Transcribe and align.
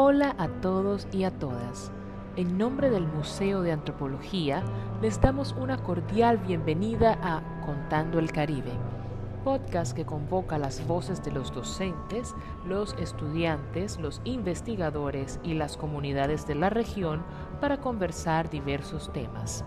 Hola 0.00 0.36
a 0.38 0.46
todos 0.46 1.08
y 1.10 1.24
a 1.24 1.32
todas. 1.32 1.90
En 2.36 2.56
nombre 2.56 2.88
del 2.88 3.04
Museo 3.04 3.62
de 3.62 3.72
Antropología, 3.72 4.62
les 5.02 5.20
damos 5.20 5.56
una 5.58 5.76
cordial 5.82 6.38
bienvenida 6.38 7.18
a 7.20 7.42
Contando 7.66 8.20
el 8.20 8.30
Caribe, 8.30 8.70
podcast 9.42 9.96
que 9.96 10.06
convoca 10.06 10.56
las 10.56 10.86
voces 10.86 11.24
de 11.24 11.32
los 11.32 11.52
docentes, 11.52 12.36
los 12.64 12.94
estudiantes, 13.00 13.98
los 13.98 14.20
investigadores 14.22 15.40
y 15.42 15.54
las 15.54 15.76
comunidades 15.76 16.46
de 16.46 16.54
la 16.54 16.70
región 16.70 17.24
para 17.60 17.78
conversar 17.78 18.50
diversos 18.50 19.12
temas. 19.12 19.64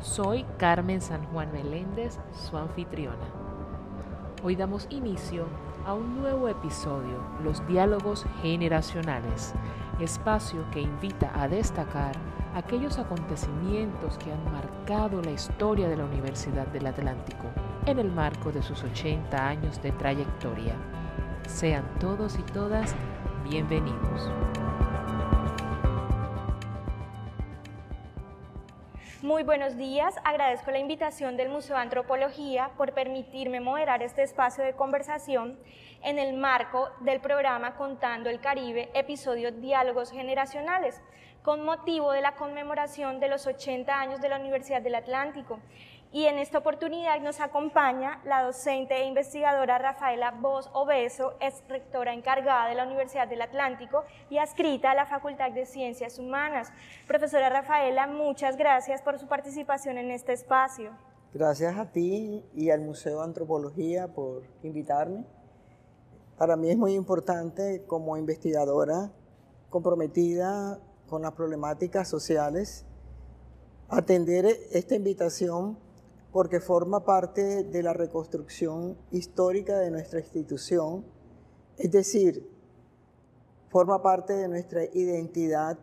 Soy 0.00 0.46
Carmen 0.56 1.02
San 1.02 1.26
Juan 1.26 1.52
Meléndez, 1.52 2.18
su 2.32 2.56
anfitriona. 2.56 3.28
Hoy 4.42 4.56
damos 4.56 4.86
inicio 4.88 5.44
a 5.86 5.92
un 5.92 6.20
nuevo 6.20 6.48
episodio, 6.48 7.18
los 7.42 7.66
diálogos 7.66 8.24
generacionales, 8.40 9.52
espacio 10.00 10.64
que 10.70 10.80
invita 10.80 11.30
a 11.34 11.46
destacar 11.46 12.16
aquellos 12.54 12.98
acontecimientos 12.98 14.16
que 14.18 14.32
han 14.32 14.44
marcado 14.52 15.20
la 15.20 15.32
historia 15.32 15.88
de 15.88 15.96
la 15.96 16.04
Universidad 16.04 16.66
del 16.68 16.86
Atlántico 16.86 17.50
en 17.86 17.98
el 17.98 18.10
marco 18.10 18.50
de 18.50 18.62
sus 18.62 18.82
80 18.82 19.46
años 19.46 19.82
de 19.82 19.92
trayectoria. 19.92 20.74
Sean 21.46 21.84
todos 22.00 22.38
y 22.38 22.42
todas 22.42 22.94
bienvenidos. 23.44 24.30
Muy 29.24 29.42
buenos 29.42 29.78
días, 29.78 30.14
agradezco 30.22 30.70
la 30.70 30.78
invitación 30.78 31.38
del 31.38 31.48
Museo 31.48 31.76
de 31.76 31.80
Antropología 31.80 32.72
por 32.76 32.92
permitirme 32.92 33.58
moderar 33.58 34.02
este 34.02 34.22
espacio 34.22 34.62
de 34.62 34.74
conversación 34.74 35.58
en 36.02 36.18
el 36.18 36.36
marco 36.36 36.90
del 37.00 37.22
programa 37.22 37.74
Contando 37.74 38.28
el 38.28 38.38
Caribe, 38.42 38.90
episodio 38.92 39.50
Diálogos 39.50 40.10
Generacionales, 40.10 41.00
con 41.42 41.64
motivo 41.64 42.12
de 42.12 42.20
la 42.20 42.34
conmemoración 42.34 43.18
de 43.18 43.28
los 43.28 43.46
80 43.46 43.98
años 43.98 44.20
de 44.20 44.28
la 44.28 44.38
Universidad 44.38 44.82
del 44.82 44.94
Atlántico 44.94 45.58
y 46.14 46.26
en 46.26 46.38
esta 46.38 46.58
oportunidad 46.58 47.20
nos 47.20 47.40
acompaña 47.40 48.20
la 48.24 48.44
docente 48.44 48.94
e 48.94 49.08
investigadora 49.08 49.78
Rafaela 49.78 50.30
Voz 50.30 50.70
Obeso, 50.72 51.34
es 51.40 51.60
rectora 51.68 52.14
encargada 52.14 52.68
de 52.68 52.76
la 52.76 52.84
Universidad 52.86 53.26
del 53.26 53.42
Atlántico 53.42 54.04
y 54.30 54.38
adscrita 54.38 54.92
a 54.92 54.94
la 54.94 55.06
Facultad 55.06 55.50
de 55.50 55.66
Ciencias 55.66 56.20
Humanas. 56.20 56.68
Profesora 57.08 57.50
Rafaela, 57.50 58.06
muchas 58.06 58.56
gracias 58.56 59.02
por 59.02 59.18
su 59.18 59.26
participación 59.26 59.98
en 59.98 60.12
este 60.12 60.34
espacio. 60.34 60.92
Gracias 61.32 61.76
a 61.76 61.90
ti 61.90 62.44
y 62.54 62.70
al 62.70 62.82
Museo 62.82 63.18
de 63.18 63.24
Antropología 63.24 64.06
por 64.06 64.44
invitarme. 64.62 65.24
Para 66.38 66.54
mí 66.54 66.70
es 66.70 66.76
muy 66.76 66.94
importante 66.94 67.82
como 67.88 68.16
investigadora 68.16 69.10
comprometida 69.68 70.78
con 71.08 71.22
las 71.22 71.32
problemáticas 71.32 72.08
sociales 72.08 72.86
atender 73.88 74.46
esta 74.70 74.94
invitación 74.94 75.82
porque 76.34 76.58
forma 76.58 77.04
parte 77.04 77.62
de 77.62 77.82
la 77.84 77.92
reconstrucción 77.92 78.98
histórica 79.12 79.78
de 79.78 79.92
nuestra 79.92 80.18
institución, 80.18 81.04
es 81.78 81.92
decir, 81.92 82.50
forma 83.68 84.02
parte 84.02 84.32
de 84.32 84.48
nuestra 84.48 84.82
identidad 84.84 85.78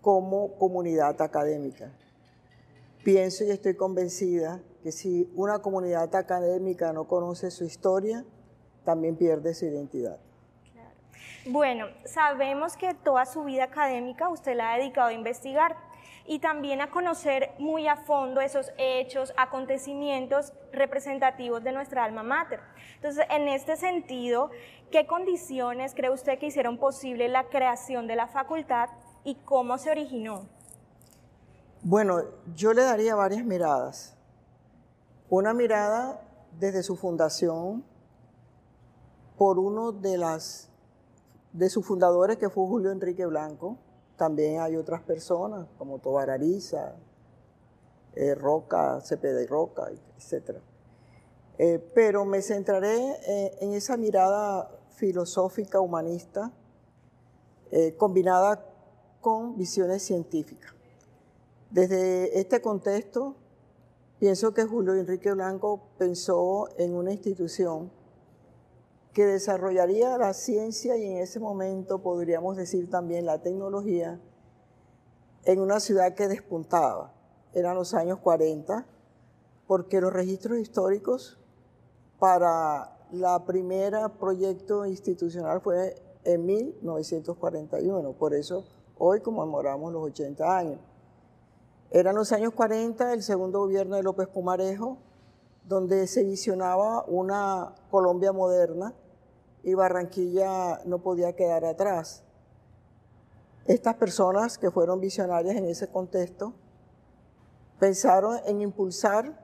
como 0.00 0.58
comunidad 0.58 1.22
académica. 1.22 1.92
Pienso 3.04 3.44
y 3.44 3.50
estoy 3.50 3.76
convencida 3.76 4.60
que 4.82 4.90
si 4.90 5.30
una 5.36 5.60
comunidad 5.60 6.12
académica 6.16 6.92
no 6.92 7.06
conoce 7.06 7.52
su 7.52 7.62
historia, 7.62 8.24
también 8.84 9.14
pierde 9.14 9.54
su 9.54 9.66
identidad. 9.66 10.18
Bueno, 11.46 11.86
sabemos 12.04 12.76
que 12.76 12.92
toda 12.92 13.24
su 13.24 13.44
vida 13.44 13.64
académica 13.64 14.30
usted 14.30 14.56
la 14.56 14.72
ha 14.72 14.78
dedicado 14.78 15.10
a 15.10 15.12
investigar 15.12 15.76
y 16.28 16.40
también 16.40 16.82
a 16.82 16.90
conocer 16.90 17.54
muy 17.58 17.88
a 17.88 17.96
fondo 17.96 18.42
esos 18.42 18.70
hechos, 18.76 19.32
acontecimientos 19.38 20.52
representativos 20.72 21.64
de 21.64 21.72
nuestra 21.72 22.04
alma 22.04 22.22
mater. 22.22 22.60
Entonces, 22.96 23.24
en 23.30 23.48
este 23.48 23.78
sentido, 23.78 24.50
¿qué 24.90 25.06
condiciones 25.06 25.94
cree 25.94 26.10
usted 26.10 26.38
que 26.38 26.46
hicieron 26.46 26.76
posible 26.76 27.30
la 27.30 27.48
creación 27.48 28.06
de 28.06 28.16
la 28.16 28.28
facultad 28.28 28.90
y 29.24 29.36
cómo 29.36 29.78
se 29.78 29.90
originó? 29.90 30.46
Bueno, 31.82 32.22
yo 32.54 32.74
le 32.74 32.82
daría 32.82 33.14
varias 33.14 33.42
miradas. 33.44 34.14
Una 35.30 35.54
mirada 35.54 36.20
desde 36.58 36.82
su 36.82 36.96
fundación 36.96 37.82
por 39.38 39.58
uno 39.58 39.92
de 39.92 40.18
las 40.18 40.68
de 41.54 41.70
sus 41.70 41.86
fundadores 41.86 42.36
que 42.36 42.50
fue 42.50 42.66
Julio 42.66 42.92
Enrique 42.92 43.24
Blanco, 43.24 43.78
también 44.18 44.60
hay 44.60 44.76
otras 44.76 45.00
personas 45.00 45.66
como 45.78 46.00
Tobar 46.00 46.28
Ariza, 46.28 46.96
eh, 48.14 48.34
Roca, 48.34 49.00
Cepeda 49.00 49.40
y 49.40 49.46
Roca, 49.46 49.88
etc. 50.16 50.58
Eh, 51.56 51.78
pero 51.94 52.24
me 52.24 52.42
centraré 52.42 52.98
eh, 52.98 53.56
en 53.60 53.72
esa 53.72 53.96
mirada 53.96 54.70
filosófica 54.90 55.80
humanista 55.80 56.52
combinada 57.98 58.64
con 59.20 59.58
visiones 59.58 60.02
científicas. 60.02 60.72
Desde 61.70 62.40
este 62.40 62.62
contexto, 62.62 63.36
pienso 64.18 64.54
que 64.54 64.64
Julio 64.64 64.94
Enrique 64.94 65.30
Blanco 65.32 65.82
pensó 65.98 66.70
en 66.78 66.94
una 66.94 67.12
institución 67.12 67.92
que 69.18 69.26
desarrollaría 69.26 70.16
la 70.16 70.32
ciencia 70.32 70.96
y 70.96 71.04
en 71.04 71.16
ese 71.16 71.40
momento 71.40 71.98
podríamos 71.98 72.56
decir 72.56 72.88
también 72.88 73.26
la 73.26 73.42
tecnología 73.42 74.20
en 75.42 75.60
una 75.60 75.80
ciudad 75.80 76.14
que 76.14 76.28
despuntaba. 76.28 77.12
Eran 77.52 77.74
los 77.74 77.94
años 77.94 78.20
40, 78.20 78.86
porque 79.66 80.00
los 80.00 80.12
registros 80.12 80.58
históricos 80.58 81.36
para 82.20 82.96
la 83.10 83.44
primera 83.44 84.08
proyecto 84.08 84.86
institucional 84.86 85.60
fue 85.62 85.96
en 86.22 86.46
1941, 86.46 88.12
por 88.12 88.34
eso 88.34 88.66
hoy 88.98 89.20
conmemoramos 89.20 89.92
los 89.92 90.04
80 90.04 90.58
años. 90.58 90.78
Eran 91.90 92.14
los 92.14 92.30
años 92.30 92.52
40, 92.54 93.14
el 93.14 93.24
segundo 93.24 93.58
gobierno 93.58 93.96
de 93.96 94.04
López 94.04 94.28
Pumarejo, 94.28 94.96
donde 95.64 96.06
se 96.06 96.22
visionaba 96.22 97.02
una 97.08 97.74
Colombia 97.90 98.32
moderna, 98.32 98.94
y 99.68 99.74
Barranquilla 99.74 100.80
no 100.86 101.00
podía 101.00 101.34
quedar 101.36 101.66
atrás. 101.66 102.24
Estas 103.66 103.96
personas 103.96 104.56
que 104.56 104.70
fueron 104.70 104.98
visionarias 104.98 105.56
en 105.56 105.66
ese 105.66 105.88
contexto 105.88 106.54
pensaron 107.78 108.40
en 108.46 108.62
impulsar 108.62 109.38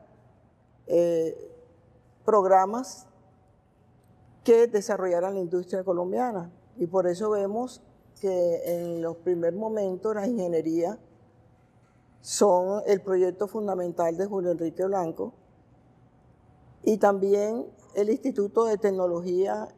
eh, 0.87 1.37
programas 2.25 3.07
que 4.45 4.67
desarrollaran 4.67 5.35
la 5.35 5.41
industria 5.41 5.85
colombiana 5.85 6.51
y 6.79 6.87
por 6.87 7.07
eso 7.07 7.29
vemos 7.31 7.83
que 8.19 8.63
en 8.65 9.03
los 9.03 9.17
primeros 9.19 9.61
momentos 9.61 10.15
la 10.15 10.27
ingeniería 10.27 10.99
son 12.23 12.83
el 12.87 13.03
proyecto 13.03 13.47
fundamental 13.47 14.17
de 14.17 14.25
Julio 14.25 14.53
Enrique 14.53 14.87
Blanco 14.87 15.35
y 16.83 16.97
también 16.97 17.67
el 17.95 18.09
Instituto 18.09 18.65
de 18.65 18.79
Tecnología 18.79 19.69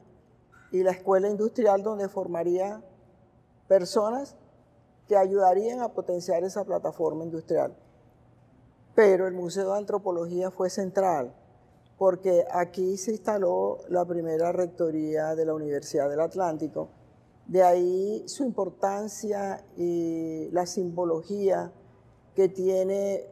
y 0.72 0.82
la 0.82 0.93
escuela 0.93 1.28
industrial 1.28 1.82
donde 1.82 2.09
formaría 2.09 2.82
personas 3.69 4.37
que 5.09 5.16
ayudarían 5.16 5.81
a 5.81 5.93
potenciar 5.93 6.44
esa 6.44 6.65
plataforma 6.65 7.25
industrial. 7.25 7.77
Pero 8.94 9.27
el 9.27 9.34
Museo 9.34 9.72
de 9.72 9.78
Antropología 9.78 10.50
fue 10.50 10.71
central 10.71 11.34
porque 11.99 12.44
aquí 12.53 12.97
se 12.97 13.12
instaló 13.12 13.78
la 13.88 14.04
primera 14.04 14.53
rectoría 14.53 15.34
de 15.34 15.47
la 15.47 15.54
Universidad 15.54 16.10
del 16.10 16.21
Atlántico. 16.21 16.91
De 17.47 17.63
ahí 17.63 18.24
su 18.27 18.45
importancia 18.45 19.65
y 19.77 20.48
la 20.51 20.66
simbología 20.66 21.72
que 22.34 22.48
tiene 22.48 23.24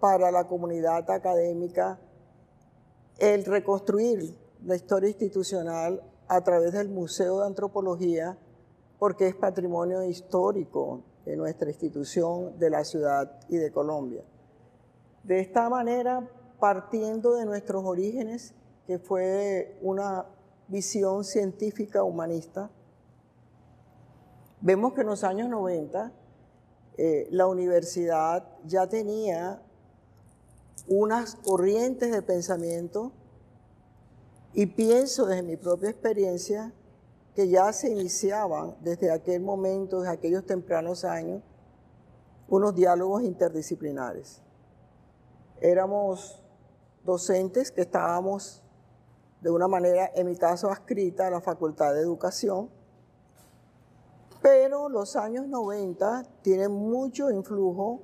para 0.00 0.30
la 0.30 0.46
comunidad 0.46 1.10
académica 1.10 1.98
el 3.18 3.44
reconstruir 3.44 4.34
la 4.64 4.76
historia 4.76 5.08
institucional 5.08 6.02
a 6.30 6.40
través 6.42 6.72
del 6.72 6.88
Museo 6.88 7.40
de 7.40 7.46
Antropología 7.46 8.38
porque 9.00 9.26
es 9.26 9.34
patrimonio 9.34 10.04
histórico 10.04 11.02
de 11.24 11.36
nuestra 11.36 11.68
institución, 11.68 12.56
de 12.56 12.70
la 12.70 12.84
ciudad 12.84 13.40
y 13.48 13.56
de 13.56 13.72
Colombia. 13.72 14.22
De 15.24 15.40
esta 15.40 15.68
manera, 15.68 16.30
partiendo 16.60 17.34
de 17.34 17.46
nuestros 17.46 17.84
orígenes, 17.84 18.54
que 18.86 19.00
fue 19.00 19.76
una 19.82 20.24
visión 20.68 21.24
científica 21.24 22.04
humanista, 22.04 22.70
vemos 24.60 24.92
que 24.92 25.00
en 25.00 25.08
los 25.08 25.24
años 25.24 25.48
90 25.48 26.12
eh, 26.96 27.26
la 27.32 27.48
universidad 27.48 28.46
ya 28.66 28.86
tenía 28.86 29.60
unas 30.86 31.34
corrientes 31.34 32.12
de 32.12 32.22
pensamiento 32.22 33.10
y 34.52 34.66
pienso 34.66 35.26
desde 35.26 35.42
mi 35.42 35.56
propia 35.56 35.90
experiencia 35.90 36.72
que 37.34 37.48
ya 37.48 37.72
se 37.72 37.90
iniciaban 37.90 38.76
desde 38.80 39.10
aquel 39.10 39.40
momento, 39.40 40.00
desde 40.00 40.14
aquellos 40.14 40.44
tempranos 40.44 41.04
años, 41.04 41.42
unos 42.48 42.74
diálogos 42.74 43.22
interdisciplinares. 43.22 44.42
Éramos 45.60 46.42
docentes 47.04 47.70
que 47.70 47.82
estábamos 47.82 48.62
de 49.40 49.50
una 49.50 49.68
manera, 49.68 50.10
en 50.14 50.26
mi 50.26 50.36
caso, 50.36 50.68
adscrita 50.68 51.28
a 51.28 51.30
la 51.30 51.40
Facultad 51.40 51.94
de 51.94 52.00
Educación, 52.00 52.68
pero 54.42 54.88
los 54.88 55.16
años 55.16 55.46
90 55.46 56.24
tienen 56.42 56.72
mucho 56.72 57.30
influjo 57.30 58.02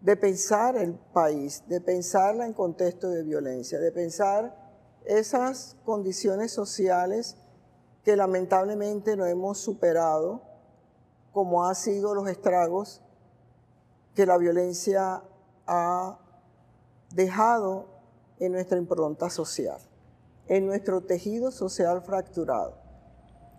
de 0.00 0.16
pensar 0.16 0.76
el 0.76 0.94
país, 0.94 1.64
de 1.66 1.80
pensarla 1.80 2.46
en 2.46 2.52
contexto 2.52 3.08
de 3.08 3.22
violencia, 3.22 3.78
de 3.80 3.90
pensar 3.90 4.63
esas 5.04 5.76
condiciones 5.84 6.52
sociales 6.52 7.36
que 8.04 8.16
lamentablemente 8.16 9.16
no 9.16 9.26
hemos 9.26 9.58
superado, 9.58 10.42
como 11.32 11.66
han 11.66 11.74
sido 11.74 12.14
los 12.14 12.28
estragos 12.28 13.00
que 14.14 14.26
la 14.26 14.38
violencia 14.38 15.22
ha 15.66 16.18
dejado 17.14 17.86
en 18.38 18.52
nuestra 18.52 18.78
impronta 18.78 19.30
social, 19.30 19.78
en 20.48 20.66
nuestro 20.66 21.00
tejido 21.00 21.50
social 21.50 22.02
fracturado. 22.02 22.76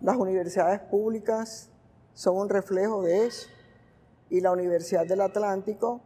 Las 0.00 0.16
universidades 0.16 0.80
públicas 0.80 1.70
son 2.14 2.36
un 2.36 2.48
reflejo 2.48 3.02
de 3.02 3.26
eso 3.26 3.48
y 4.30 4.40
la 4.40 4.52
Universidad 4.52 5.06
del 5.06 5.20
Atlántico, 5.20 6.00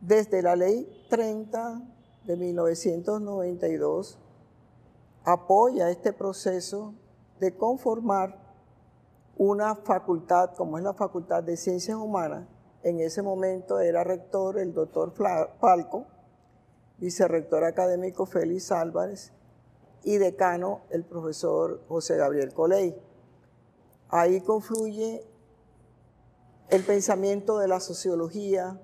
desde 0.00 0.42
la 0.42 0.56
ley 0.56 1.06
30 1.08 1.82
de 2.26 2.36
1992, 2.36 4.18
apoya 5.24 5.90
este 5.90 6.12
proceso 6.12 6.94
de 7.40 7.56
conformar 7.56 8.46
una 9.36 9.74
facultad 9.76 10.54
como 10.54 10.78
es 10.78 10.84
la 10.84 10.94
Facultad 10.94 11.42
de 11.42 11.56
Ciencias 11.56 11.96
Humanas. 11.96 12.48
En 12.82 13.00
ese 13.00 13.22
momento 13.22 13.80
era 13.80 14.04
rector 14.04 14.58
el 14.58 14.72
doctor 14.72 15.12
Falco, 15.12 16.06
vicerrector 16.98 17.64
académico 17.64 18.26
Félix 18.26 18.72
Álvarez 18.72 19.32
y 20.04 20.18
decano 20.18 20.82
el 20.90 21.04
profesor 21.04 21.82
José 21.88 22.16
Gabriel 22.16 22.54
Coley. 22.54 22.96
Ahí 24.08 24.40
confluye 24.40 25.24
el 26.70 26.82
pensamiento 26.84 27.58
de 27.58 27.68
la 27.68 27.80
sociología, 27.80 28.80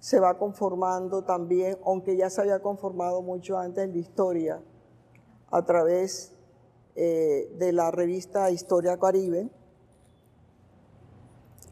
se 0.00 0.18
va 0.18 0.38
conformando 0.38 1.22
también, 1.24 1.78
aunque 1.84 2.16
ya 2.16 2.30
se 2.30 2.40
había 2.40 2.60
conformado 2.60 3.20
mucho 3.20 3.58
antes 3.58 3.88
la 3.88 3.98
historia, 3.98 4.62
a 5.50 5.64
través 5.64 6.32
eh, 6.96 7.54
de 7.58 7.72
la 7.72 7.90
revista 7.90 8.50
Historia 8.50 8.98
Caribe, 8.98 9.50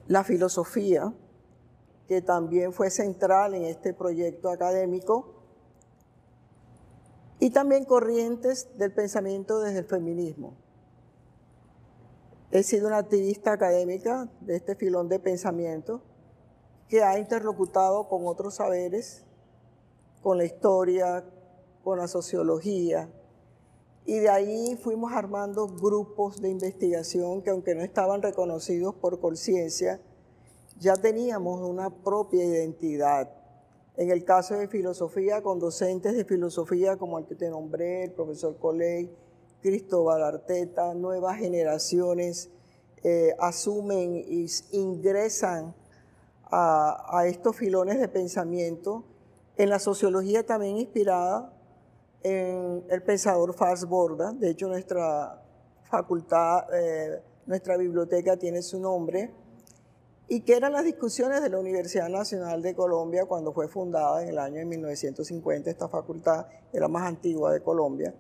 la 0.07 0.25
filosofía, 0.25 1.13
que 2.07 2.23
también 2.23 2.73
fue 2.73 2.91
central 2.91 3.55
en 3.55 3.65
este 3.65 3.95
proyecto 3.95 4.51
académico, 4.51 5.35
y 7.41 7.51
también 7.51 7.85
corrientes 7.85 8.69
del 8.77 8.93
pensamiento 8.93 9.61
desde 9.61 9.81
el 9.81 9.85
feminismo. 9.85 10.55
He 12.51 12.63
sido 12.63 12.89
una 12.89 12.99
activista 12.99 13.53
académica 13.53 14.29
de 14.41 14.57
este 14.57 14.75
filón 14.75 15.09
de 15.09 15.19
pensamiento 15.19 16.03
que 16.89 17.03
ha 17.03 17.19
interlocutado 17.19 18.09
con 18.09 18.27
otros 18.27 18.55
saberes, 18.55 19.25
con 20.23 20.39
la 20.39 20.45
historia, 20.45 21.25
con 21.85 21.99
la 21.99 22.09
sociología, 22.09 23.09
y 24.09 24.21
de 24.21 24.31
ahí 24.31 24.79
fuimos 24.83 25.13
armando 25.13 25.69
grupos 25.69 26.41
de 26.41 26.49
investigación 26.49 27.43
que 27.43 27.51
aunque 27.51 27.75
no 27.75 27.83
estaban 27.83 28.23
reconocidos 28.23 28.95
por 28.95 29.21
conciencia, 29.21 30.01
ya 30.79 30.95
teníamos 30.95 31.61
una 31.61 31.91
propia 31.91 32.43
identidad. 32.43 33.31
En 33.99 34.11
el 34.11 34.25
caso 34.25 34.55
de 34.55 34.67
filosofía, 34.67 35.43
con 35.43 35.59
docentes 35.59 36.15
de 36.15 36.25
filosofía 36.25 36.97
como 36.97 37.19
el 37.19 37.27
que 37.27 37.35
te 37.35 37.51
nombré, 37.51 38.05
el 38.05 38.13
profesor 38.13 38.57
Coley, 38.57 39.11
Cristóbal 39.61 40.23
Arteta, 40.23 40.95
nuevas 40.95 41.37
generaciones 41.37 42.49
eh, 43.05 43.35
asumen 43.39 44.15
e 44.15 44.47
ingresan 44.73 45.75
a, 46.51 47.25
estos 47.27 47.57
filones 47.57 47.99
de 47.99 48.09
pensamiento. 48.09 49.05
En 49.57 49.71
la 49.71 49.79
sociología 49.79 50.47
también 50.47 50.77
inspirada 50.77 51.53
en 52.23 52.85
el 52.89 53.03
pensador 53.03 53.55
Fars 53.55 53.85
Borda. 53.85 54.33
De 54.33 54.51
hecho, 54.51 54.69
nuestra 54.69 55.43
facultad, 55.85 56.65
eh, 56.73 57.23
nuestra 57.47 57.77
biblioteca 57.77 58.37
tiene 58.37 58.63
su 58.63 58.79
nombre. 58.79 59.31
Y 60.31 60.43
que 60.43 60.57
eran 60.57 60.73
las 60.73 60.85
discusiones 60.85 61.43
de 61.43 61.49
la 61.49 61.59
Universidad 61.59 62.09
Nacional 62.09 62.61
de 62.61 62.75
Colombia 62.75 63.25
cuando 63.25 63.53
fue 63.53 63.67
fundada 63.67 64.23
en 64.23 64.29
el 64.29 64.39
año 64.39 64.57
de 64.57 64.67
1950. 64.67 65.71
Esta 65.71 65.89
facultad 65.89 66.47
era 66.73 66.87
más 66.87 67.09
antigua 67.09 67.53
de 67.53 67.63
Colombia. 67.63 68.15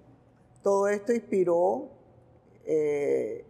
Todo 0.62 0.88
esto 0.88 1.12
inspiró, 1.12 1.88
eh, 2.64 3.44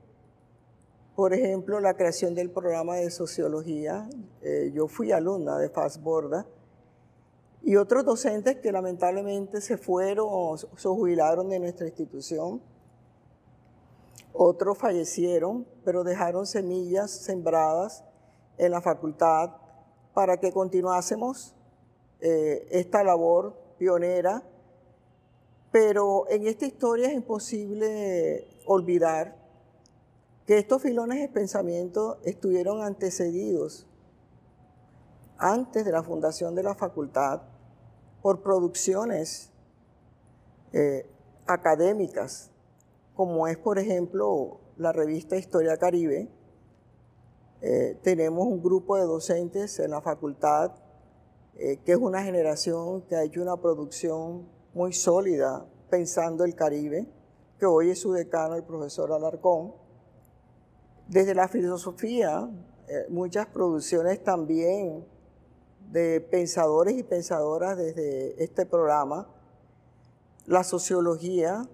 por 1.18 1.34
ejemplo, 1.34 1.80
la 1.80 1.94
creación 1.94 2.36
del 2.36 2.48
programa 2.48 2.94
de 2.94 3.10
sociología. 3.10 4.08
Eh, 4.40 4.70
yo 4.72 4.86
fui 4.86 5.10
alumna 5.10 5.58
de 5.58 5.68
Fars 5.68 6.00
Borda 6.00 6.46
y 7.60 7.74
otros 7.74 8.04
docentes 8.04 8.58
que 8.58 8.70
lamentablemente 8.70 9.60
se 9.60 9.76
fueron 9.78 10.28
o 10.30 10.56
se 10.56 10.88
jubilaron 10.88 11.48
de 11.48 11.58
nuestra 11.58 11.88
institución. 11.88 12.62
Otros 14.32 14.78
fallecieron, 14.78 15.66
pero 15.84 16.04
dejaron 16.04 16.46
semillas 16.46 17.10
sembradas 17.10 18.04
en 18.56 18.70
la 18.70 18.80
facultad 18.80 19.56
para 20.14 20.36
que 20.36 20.52
continuásemos 20.52 21.52
eh, 22.20 22.68
esta 22.70 23.02
labor 23.02 23.56
pionera. 23.76 24.44
Pero 25.72 26.28
en 26.30 26.46
esta 26.46 26.64
historia 26.64 27.08
es 27.08 27.14
imposible 27.14 28.46
olvidar 28.66 29.47
que 30.48 30.56
estos 30.56 30.80
filones 30.80 31.20
de 31.20 31.28
pensamiento 31.28 32.16
estuvieron 32.24 32.80
antecedidos 32.80 33.86
antes 35.36 35.84
de 35.84 35.92
la 35.92 36.02
fundación 36.02 36.54
de 36.54 36.62
la 36.62 36.74
facultad 36.74 37.42
por 38.22 38.40
producciones 38.40 39.50
eh, 40.72 41.06
académicas, 41.46 42.50
como 43.14 43.46
es, 43.46 43.58
por 43.58 43.78
ejemplo, 43.78 44.60
la 44.78 44.90
revista 44.90 45.36
Historia 45.36 45.76
Caribe. 45.76 46.30
Eh, 47.60 47.98
tenemos 48.02 48.46
un 48.46 48.62
grupo 48.62 48.96
de 48.96 49.02
docentes 49.02 49.78
en 49.80 49.90
la 49.90 50.00
facultad, 50.00 50.72
eh, 51.56 51.76
que 51.84 51.92
es 51.92 51.98
una 51.98 52.22
generación 52.22 53.02
que 53.02 53.16
ha 53.16 53.22
hecho 53.22 53.42
una 53.42 53.58
producción 53.58 54.48
muy 54.72 54.94
sólida 54.94 55.66
pensando 55.90 56.44
el 56.44 56.54
Caribe, 56.54 57.06
que 57.58 57.66
hoy 57.66 57.90
es 57.90 58.00
su 58.00 58.14
decano, 58.14 58.54
el 58.54 58.64
profesor 58.64 59.12
Alarcón. 59.12 59.87
Desde 61.08 61.34
la 61.34 61.48
filosofía, 61.48 62.50
muchas 63.08 63.46
producciones 63.46 64.22
también 64.22 65.06
de 65.90 66.20
pensadores 66.20 66.98
y 66.98 67.02
pensadoras 67.02 67.78
desde 67.78 68.42
este 68.42 68.66
programa. 68.66 69.26
La 70.44 70.64
sociología, 70.64 71.66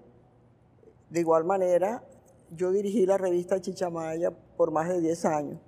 de 1.11 1.21
igual 1.21 1.45
manera, 1.45 2.05
yo 2.51 2.71
dirigí 2.71 3.07
la 3.07 3.19
revista 3.19 3.61
Chichamaya 3.61 4.31
por 4.57 4.71
más 4.71 4.89
de 4.89 5.01
10 5.01 5.25
años, 5.25 5.61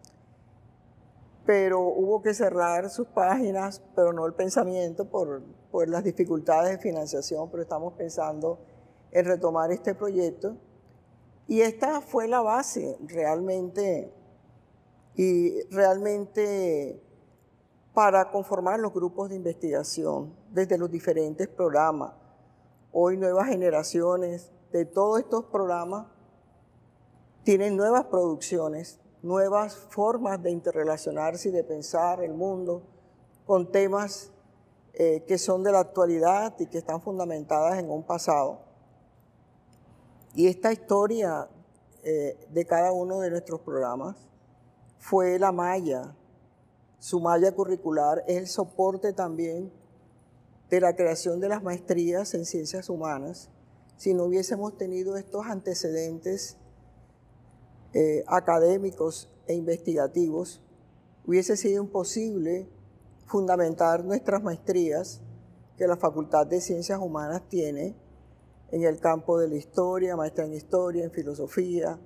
pero 1.44 1.80
hubo 1.80 2.22
que 2.22 2.34
cerrar 2.34 2.88
sus 2.88 3.08
páginas, 3.08 3.82
pero 3.96 4.12
no 4.12 4.26
el 4.26 4.34
pensamiento 4.34 5.06
por, 5.06 5.42
por 5.72 5.88
las 5.88 6.04
dificultades 6.04 6.70
de 6.70 6.78
financiación, 6.78 7.50
pero 7.50 7.64
estamos 7.64 7.94
pensando 7.94 8.60
en 9.10 9.24
retomar 9.24 9.72
este 9.72 9.92
proyecto. 9.92 10.56
Y 11.48 11.60
esta 11.60 12.00
fue 12.00 12.26
la 12.26 12.40
base 12.40 12.98
realmente, 13.00 14.12
y 15.14 15.62
realmente 15.70 17.02
para 17.94 18.30
conformar 18.30 18.80
los 18.80 18.92
grupos 18.92 19.30
de 19.30 19.36
investigación 19.36 20.34
desde 20.50 20.76
los 20.76 20.90
diferentes 20.90 21.48
programas. 21.48 22.12
Hoy 22.92 23.16
nuevas 23.16 23.48
generaciones 23.48 24.52
de 24.72 24.84
todos 24.84 25.20
estos 25.20 25.44
programas 25.44 26.06
tienen 27.44 27.76
nuevas 27.76 28.04
producciones, 28.06 29.00
nuevas 29.22 29.76
formas 29.76 30.42
de 30.42 30.50
interrelacionarse 30.50 31.48
y 31.48 31.52
de 31.52 31.64
pensar 31.64 32.22
el 32.22 32.34
mundo 32.34 32.82
con 33.46 33.70
temas 33.70 34.32
eh, 34.92 35.24
que 35.26 35.38
son 35.38 35.62
de 35.62 35.72
la 35.72 35.80
actualidad 35.80 36.54
y 36.58 36.66
que 36.66 36.78
están 36.78 37.00
fundamentadas 37.00 37.78
en 37.78 37.90
un 37.90 38.02
pasado. 38.02 38.65
Y 40.36 40.46
esta 40.46 40.72
historia 40.72 41.48
eh, 42.04 42.38
de 42.52 42.64
cada 42.64 42.92
uno 42.92 43.18
de 43.18 43.30
nuestros 43.30 43.60
programas 43.62 44.16
fue 44.98 45.40
la 45.40 45.50
malla 45.50 46.14
su 46.98 47.20
malla 47.20 47.52
curricular 47.52 48.24
es 48.26 48.36
el 48.36 48.46
soporte 48.46 49.12
también 49.12 49.70
de 50.70 50.80
la 50.80 50.96
creación 50.96 51.40
de 51.40 51.48
las 51.48 51.62
maestrías 51.62 52.34
en 52.34 52.44
ciencias 52.44 52.88
humanas. 52.88 53.50
Si 53.96 54.14
no 54.14 54.24
hubiésemos 54.24 54.76
tenido 54.76 55.16
estos 55.16 55.46
antecedentes 55.46 56.56
eh, 57.92 58.24
académicos 58.26 59.30
e 59.46 59.54
investigativos, 59.54 60.62
hubiese 61.26 61.56
sido 61.56 61.82
imposible 61.82 62.68
fundamentar 63.26 64.04
nuestras 64.04 64.42
maestrías 64.42 65.20
que 65.76 65.86
la 65.86 65.96
Facultad 65.96 66.46
de 66.46 66.60
Ciencias 66.60 66.98
Humanas 66.98 67.42
tiene 67.48 67.94
en 68.70 68.82
el 68.84 68.98
campo 68.98 69.38
de 69.38 69.48
la 69.48 69.56
historia, 69.56 70.16
maestra 70.16 70.44
en 70.44 70.54
historia, 70.54 71.04
en 71.04 71.10
filosofía, 71.10 71.98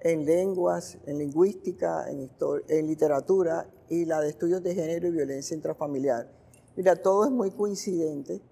en 0.00 0.24
lenguas, 0.24 0.98
en 1.06 1.18
lingüística, 1.18 2.06
en, 2.10 2.86
literatura 2.86 3.70
y 3.88 4.04
la 4.04 4.20
de 4.20 4.30
estudios 4.30 4.62
de 4.62 4.74
género 4.74 5.08
y 5.08 5.12
violencia 5.12 5.54
intrafamiliar. 5.54 6.28
Mira, 6.76 6.96
todo 6.96 7.24
es 7.24 7.30
muy 7.30 7.52
coincidente. 7.52 8.42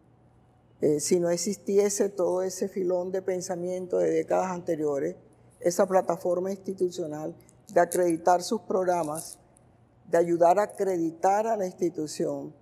Eh, 0.80 1.00
si 1.00 1.18
no 1.18 1.28
existiese 1.28 2.08
todo 2.08 2.42
ese 2.42 2.68
filón 2.68 3.10
de 3.10 3.22
pensamiento 3.22 3.98
de 3.98 4.10
décadas 4.10 4.52
anteriores, 4.52 5.16
esa 5.58 5.86
plataforma 5.86 6.50
institucional 6.50 7.34
de 7.72 7.80
acreditar 7.80 8.42
sus 8.42 8.62
programas, 8.62 9.38
de 10.08 10.18
ayudar 10.18 10.58
a 10.58 10.64
acreditar 10.64 11.46
a 11.46 11.56
la 11.56 11.66
institución 11.66 12.54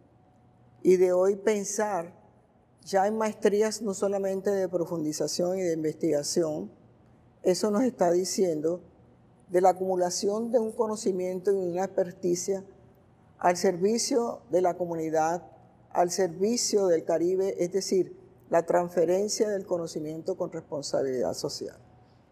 y 0.82 0.96
de 0.96 1.12
hoy 1.12 1.36
pensar 1.36 2.17
ya 2.88 3.06
en 3.06 3.18
maestrías 3.18 3.82
no 3.82 3.92
solamente 3.92 4.50
de 4.50 4.66
profundización 4.66 5.58
y 5.58 5.62
de 5.62 5.74
investigación, 5.74 6.70
eso 7.42 7.70
nos 7.70 7.82
está 7.82 8.10
diciendo 8.10 8.80
de 9.50 9.60
la 9.60 9.70
acumulación 9.70 10.50
de 10.50 10.58
un 10.58 10.72
conocimiento 10.72 11.52
y 11.52 11.54
una 11.54 11.84
experticia 11.84 12.64
al 13.38 13.58
servicio 13.58 14.40
de 14.50 14.62
la 14.62 14.74
comunidad, 14.74 15.42
al 15.90 16.10
servicio 16.10 16.86
del 16.86 17.04
Caribe, 17.04 17.62
es 17.62 17.72
decir, 17.72 18.16
la 18.48 18.64
transferencia 18.64 19.50
del 19.50 19.66
conocimiento 19.66 20.38
con 20.38 20.50
responsabilidad 20.50 21.34
social. 21.34 21.76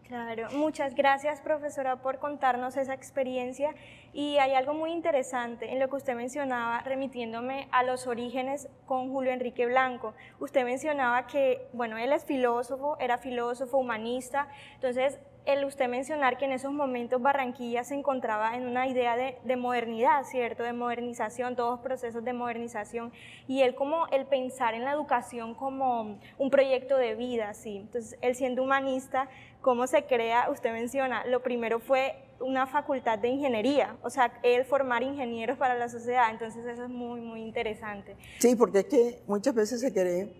Claro, 0.07 0.47
muchas 0.53 0.95
gracias 0.95 1.41
profesora 1.41 1.97
por 1.97 2.17
contarnos 2.19 2.77
esa 2.77 2.93
experiencia 2.93 3.75
y 4.13 4.37
hay 4.37 4.53
algo 4.53 4.73
muy 4.73 4.93
interesante 4.93 5.69
en 5.73 5.79
lo 5.79 5.89
que 5.89 5.97
usted 5.97 6.15
mencionaba 6.15 6.79
remitiéndome 6.79 7.67
a 7.71 7.83
los 7.83 8.07
orígenes 8.07 8.69
con 8.85 9.11
Julio 9.11 9.33
Enrique 9.33 9.65
Blanco. 9.65 10.13
Usted 10.39 10.63
mencionaba 10.63 11.27
que, 11.27 11.67
bueno, 11.73 11.97
él 11.97 12.13
es 12.13 12.23
filósofo, 12.23 12.95
era 13.01 13.17
filósofo, 13.17 13.79
humanista, 13.79 14.47
entonces 14.75 15.19
el 15.47 15.63
usted 15.63 15.87
mencionar 15.87 16.37
que 16.37 16.43
en 16.43 16.51
esos 16.51 16.73
momentos 16.73 17.21
Barranquilla 17.21 17.85
se 17.85 17.95
encontraba 17.95 18.57
en 18.57 18.67
una 18.67 18.85
idea 18.85 19.15
de, 19.15 19.55
modernidad, 19.55 20.23
¿cierto? 20.25 20.61
De 20.61 20.73
modernización, 20.73 21.55
todos 21.55 21.79
procesos 21.79 22.21
de 22.25 22.33
modernización, 22.33 23.13
y 23.47 23.61
él 23.61 23.73
como 23.73 24.07
el 24.07 24.25
pensar 24.25 24.73
en 24.73 24.83
la 24.83 24.91
educación 24.91 25.55
como 25.55 26.19
un 26.37 26.49
proyecto 26.49 26.97
de 26.97 27.15
vida, 27.15 27.53
¿sí? 27.53 27.77
Entonces, 27.77 28.19
él 28.21 28.35
siendo 28.35 28.61
humanista, 28.61 29.29
¿cómo 29.67 29.85
se 29.85 30.05
crea? 30.05 30.49
Usted 30.49 30.71
menciona, 30.71 31.25
lo 31.25 31.43
primero 31.43 31.81
fue 31.81 32.13
una 32.39 32.67
facultad 32.67 33.19
de 33.19 33.27
ingeniería, 33.27 33.97
o 34.01 34.09
sea, 34.09 34.39
él 34.41 34.63
formar 34.63 35.03
ingenieros 35.03 35.57
para 35.57 35.77
la 35.77 35.89
sociedad, 35.89 36.31
entonces 36.31 36.65
eso 36.65 36.85
es 36.85 36.89
muy, 36.89 37.19
muy 37.19 37.41
interesante. 37.41 38.15
Sí, 38.39 38.55
porque 38.55 38.79
es 38.79 38.85
que 38.85 39.21
muchas 39.27 39.53
veces 39.53 39.81
se 39.81 39.91
cree 39.91 40.33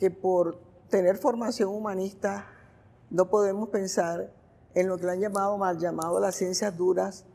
que 0.00 0.10
por 0.10 0.58
tener 0.88 1.16
formación 1.16 1.68
humanista, 1.68 2.44
no 3.08 3.30
podemos 3.30 3.68
pensar 3.68 4.32
en 4.74 4.88
lo 4.88 4.98
que 4.98 5.06
le 5.06 5.12
han 5.12 5.20
llamado 5.20 5.56
mal 5.56 5.78
llamado 5.78 6.18
las 6.18 6.34
ciencias 6.34 6.76
duras 6.76 7.26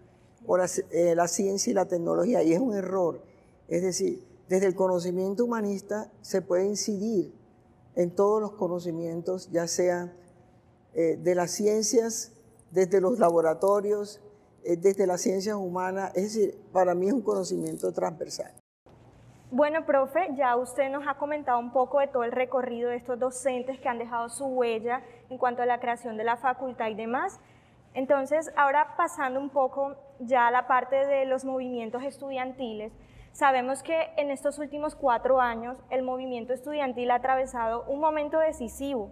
o 0.46 0.58
eh, 0.58 1.16
la, 1.16 1.30
ciencia 1.30 1.72
y 1.72 1.74
la 1.76 1.86
tecnología, 1.86 2.44
y 2.44 2.52
es 2.52 2.60
un 2.60 2.76
error. 2.76 3.22
Es 3.70 3.84
decir, 3.84 4.22
desde 4.50 4.68
el 4.68 4.76
conocimiento 4.76 5.46
humanista 5.46 6.12
se 6.20 6.42
puede 6.42 6.66
incidir 6.66 7.34
en 7.96 8.14
todos 8.14 8.42
los 8.42 8.52
conocimientos, 8.52 9.50
ya 9.50 9.66
sea 9.66 10.12
eh, 10.96 11.18
de 11.18 11.36
las 11.36 11.52
ciencias, 11.52 12.32
desde 12.72 13.02
los 13.02 13.20
laboratorios, 13.20 14.22
eh, 14.64 14.78
desde 14.78 15.06
las 15.06 15.22
ciencias 15.22 15.56
humanas, 15.56 16.12
es 16.16 16.34
decir, 16.34 16.58
para 16.72 16.96
mí 16.96 17.08
es 17.08 17.14
un 17.14 17.22
conocimiento 17.22 17.92
transversal. 17.92 18.52
Bueno, 19.52 19.86
profe, 19.86 20.30
ya 20.36 20.56
usted 20.56 20.90
nos 20.90 21.08
ha 21.08 21.16
comentado 21.18 21.60
un 21.60 21.72
poco 21.72 22.00
de 22.00 22.08
todo 22.08 22.24
el 22.24 22.32
recorrido 22.32 22.90
de 22.90 22.96
estos 22.96 23.20
docentes 23.20 23.80
que 23.80 23.88
han 23.88 24.00
dejado 24.00 24.30
su 24.30 24.46
huella 24.46 25.04
en 25.30 25.38
cuanto 25.38 25.62
a 25.62 25.66
la 25.66 25.80
creación 25.80 26.18
de 26.18 26.24
la 26.24 26.38
facultad 26.38 26.88
y 26.88 26.96
demás. 26.96 27.40
Entonces, 27.94 28.52
ahora 28.56 28.96
pasando 28.98 29.40
un 29.40 29.50
poco 29.50 29.96
ya 30.20 30.48
a 30.48 30.52
la 30.52 30.66
parte 30.66 30.96
de 30.96 31.26
los 31.26 31.46
movimientos 31.46 32.04
estudiantiles, 32.04 32.92
sabemos 33.34 33.84
que 33.84 34.14
en 34.18 34.32
estos 34.32 34.60
últimos 34.60 34.96
cuatro 34.96 35.40
años 35.40 35.78
el 35.90 36.04
movimiento 36.04 36.54
estudiantil 36.54 37.12
ha 37.12 37.16
atravesado 37.16 37.84
un 37.88 38.00
momento 38.00 38.40
decisivo. 38.40 39.12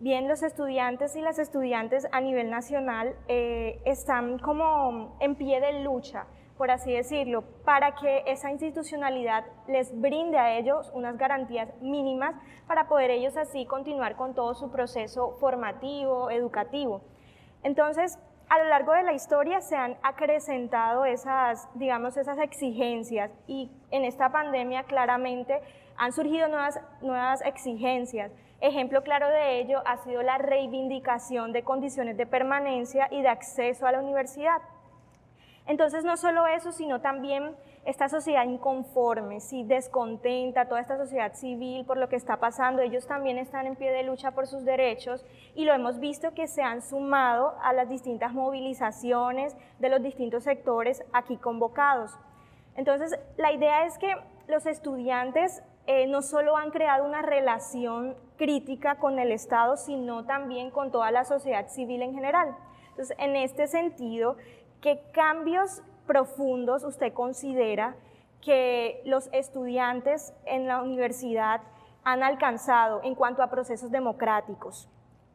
Bien, 0.00 0.28
los 0.28 0.42
estudiantes 0.42 1.14
y 1.14 1.20
las 1.20 1.38
estudiantes 1.38 2.08
a 2.10 2.20
nivel 2.20 2.50
nacional 2.50 3.14
eh, 3.28 3.80
están 3.84 4.38
como 4.38 5.16
en 5.20 5.36
pie 5.36 5.60
de 5.60 5.82
lucha 5.84 6.26
por 6.60 6.70
así 6.70 6.92
decirlo, 6.92 7.42
para 7.64 7.94
que 7.94 8.22
esa 8.26 8.50
institucionalidad 8.50 9.46
les 9.66 9.98
brinde 9.98 10.36
a 10.36 10.58
ellos 10.58 10.90
unas 10.92 11.16
garantías 11.16 11.70
mínimas 11.80 12.34
para 12.66 12.86
poder 12.86 13.10
ellos 13.10 13.34
así 13.38 13.64
continuar 13.64 14.14
con 14.14 14.34
todo 14.34 14.54
su 14.54 14.70
proceso 14.70 15.38
formativo, 15.40 16.30
educativo. 16.30 17.00
Entonces, 17.62 18.18
a 18.50 18.58
lo 18.58 18.64
largo 18.64 18.92
de 18.92 19.04
la 19.04 19.14
historia 19.14 19.62
se 19.62 19.74
han 19.74 19.96
acrecentado 20.02 21.06
esas, 21.06 21.66
digamos, 21.78 22.18
esas 22.18 22.38
exigencias 22.38 23.30
y 23.46 23.70
en 23.90 24.04
esta 24.04 24.30
pandemia 24.30 24.82
claramente 24.82 25.62
han 25.96 26.12
surgido 26.12 26.46
nuevas, 26.48 26.78
nuevas 27.00 27.40
exigencias. 27.40 28.32
Ejemplo 28.60 29.02
claro 29.02 29.28
de 29.28 29.60
ello 29.60 29.82
ha 29.86 29.96
sido 29.98 30.22
la 30.22 30.36
reivindicación 30.36 31.52
de 31.52 31.64
condiciones 31.64 32.16
de 32.16 32.26
permanencia 32.26 33.08
y 33.10 33.22
de 33.22 33.28
acceso 33.28 33.86
a 33.86 33.92
la 33.92 34.00
universidad. 34.00 34.60
Entonces, 35.66 36.04
no 36.04 36.16
solo 36.16 36.46
eso, 36.46 36.72
sino 36.72 37.00
también 37.00 37.54
esta 37.84 38.08
sociedad 38.08 38.44
inconforme, 38.44 39.40
sí, 39.40 39.62
descontenta, 39.62 40.66
toda 40.66 40.80
esta 40.80 40.96
sociedad 40.96 41.32
civil 41.34 41.86
por 41.86 41.96
lo 41.96 42.08
que 42.08 42.16
está 42.16 42.38
pasando, 42.38 42.82
ellos 42.82 43.06
también 43.06 43.38
están 43.38 43.66
en 43.66 43.76
pie 43.76 43.92
de 43.92 44.02
lucha 44.02 44.32
por 44.32 44.46
sus 44.46 44.64
derechos 44.64 45.24
y 45.54 45.64
lo 45.64 45.72
hemos 45.72 45.98
visto 45.98 46.34
que 46.34 46.48
se 46.48 46.62
han 46.62 46.82
sumado 46.82 47.54
a 47.62 47.72
las 47.72 47.88
distintas 47.88 48.32
movilizaciones 48.34 49.56
de 49.78 49.88
los 49.88 50.02
distintos 50.02 50.44
sectores 50.44 51.04
aquí 51.12 51.36
convocados. 51.36 52.18
Entonces, 52.74 53.18
la 53.36 53.52
idea 53.52 53.86
es 53.86 53.96
que 53.96 54.14
los 54.48 54.66
estudiantes 54.66 55.62
eh, 55.86 56.06
no 56.06 56.22
solo 56.22 56.56
han 56.56 56.70
creado 56.70 57.04
una 57.04 57.22
relación 57.22 58.16
crítica 58.40 58.96
con 58.96 59.20
el 59.20 59.30
Estado, 59.30 59.76
sino 59.76 60.24
también 60.24 60.70
con 60.70 60.90
toda 60.90 61.10
la 61.10 61.24
sociedad 61.24 61.68
civil 61.68 62.00
en 62.00 62.14
general. 62.14 62.56
Entonces, 62.88 63.14
en 63.20 63.36
este 63.36 63.68
sentido, 63.68 64.36
¿Qué 64.80 65.02
cambios 65.12 65.82
profundos 66.06 66.84
usted 66.84 67.12
considera 67.12 67.96
que 68.40 69.02
los 69.04 69.28
estudiantes 69.32 70.32
en 70.46 70.66
la 70.66 70.82
universidad 70.82 71.60
han 72.02 72.22
alcanzado 72.22 73.02
en 73.02 73.14
cuanto 73.14 73.42
a 73.42 73.50
procesos 73.50 73.90
democráticos? 73.90 74.88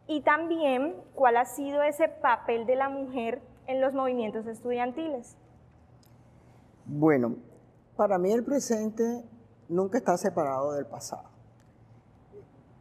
Y 0.08 0.22
también, 0.22 0.96
¿cuál 1.14 1.38
ha 1.38 1.46
sido 1.46 1.84
ese 1.84 2.08
papel 2.08 2.66
de 2.66 2.76
la 2.76 2.90
mujer 2.90 3.40
en 3.68 3.82
los 3.82 3.94
movimientos 3.94 4.48
estudiantiles? 4.48 5.38
Bueno, 6.86 7.36
para 7.96 8.18
mí 8.18 8.32
el 8.32 8.44
presente 8.44 9.24
nunca 9.70 10.00
está 10.00 10.18
separado 10.18 10.74
del 10.74 10.88
pasado. 10.88 11.35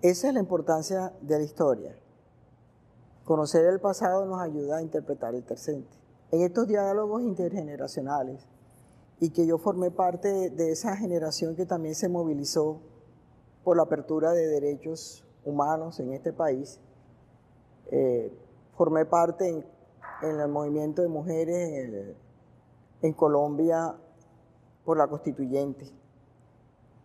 Esa 0.04 0.28
es 0.28 0.34
la 0.34 0.40
importancia 0.40 1.14
de 1.22 1.38
la 1.38 1.44
historia. 1.44 1.96
Conocer 3.24 3.64
el 3.64 3.80
pasado 3.80 4.26
nos 4.26 4.38
ayuda 4.38 4.76
a 4.76 4.82
interpretar 4.82 5.34
el 5.34 5.42
presente 5.42 5.96
en 6.30 6.42
estos 6.42 6.68
diálogos 6.68 7.22
intergeneracionales 7.22 8.46
y 9.18 9.30
que 9.30 9.46
yo 9.46 9.56
formé 9.56 9.90
parte 9.90 10.50
de 10.50 10.72
esa 10.72 10.94
generación 10.94 11.56
que 11.56 11.64
también 11.64 11.94
se 11.94 12.10
movilizó 12.10 12.82
por 13.64 13.78
la 13.78 13.84
apertura 13.84 14.32
de 14.32 14.46
derechos 14.46 15.24
humanos 15.42 15.98
en 16.00 16.12
este 16.12 16.34
país. 16.34 16.78
Eh, 17.90 18.30
formé 18.76 19.06
parte 19.06 19.48
en, 19.48 20.38
el 20.38 20.48
movimiento 20.48 21.00
de 21.00 21.08
mujeres 21.08 22.14
en 23.00 23.12
Colombia 23.14 23.96
por 24.84 24.98
la 24.98 25.06
constituyente. 25.06 26.03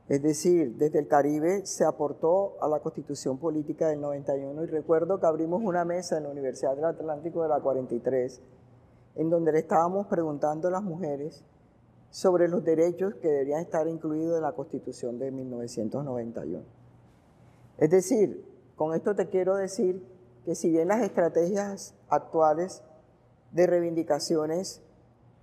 Es 0.09 0.23
decir, 0.23 0.75
desde 0.75 0.97
el 0.97 1.07
Caribe 1.07 1.67
se 1.67 1.85
aportó 1.85 2.55
a 2.61 2.67
la 2.67 2.79
constitución 2.79 3.37
política 3.37 3.89
del 3.89 4.01
91 4.01 4.63
y 4.63 4.65
recuerdo 4.65 5.19
que 5.19 5.27
abrimos 5.27 5.61
una 5.63 5.85
mesa 5.85 6.17
en 6.17 6.23
la 6.23 6.29
Universidad 6.29 6.75
del 6.75 6.85
Atlántico 6.85 7.43
de 7.43 7.49
la 7.49 7.59
43 7.59 8.41
en 9.15 9.29
donde 9.29 9.51
le 9.51 9.59
estábamos 9.59 10.07
preguntando 10.07 10.67
a 10.67 10.71
las 10.71 10.81
mujeres 10.81 11.45
sobre 12.09 12.47
los 12.47 12.63
derechos 12.63 13.13
que 13.21 13.27
deberían 13.27 13.61
estar 13.61 13.87
incluidos 13.87 14.37
en 14.37 14.41
la 14.41 14.53
Constitución 14.53 15.19
de 15.19 15.29
1991. 15.29 16.63
Es 17.77 17.89
decir, 17.91 18.43
con 18.75 18.95
esto 18.95 19.13
te 19.13 19.29
quiero 19.29 19.57
decir 19.57 20.03
que 20.43 20.55
si 20.55 20.71
bien 20.71 20.87
las 20.87 21.03
estrategias 21.03 21.93
actuales 22.07 22.81
de 23.51 23.67
reivindicaciones 23.67 24.81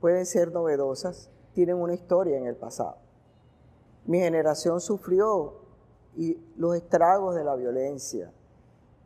pueden 0.01 0.27
ser 0.27 0.51
novedosas, 0.51 1.31
tienen 1.53 1.77
una 1.77 1.95
historia 1.95 2.37
en 2.37 2.47
el 2.47 2.57
pasado. 2.57 3.06
Mi 4.07 4.21
generación 4.21 4.81
sufrió 4.81 5.55
los 6.57 6.77
estragos 6.77 7.35
de 7.35 7.45
la 7.45 7.57
violencia, 7.57 8.33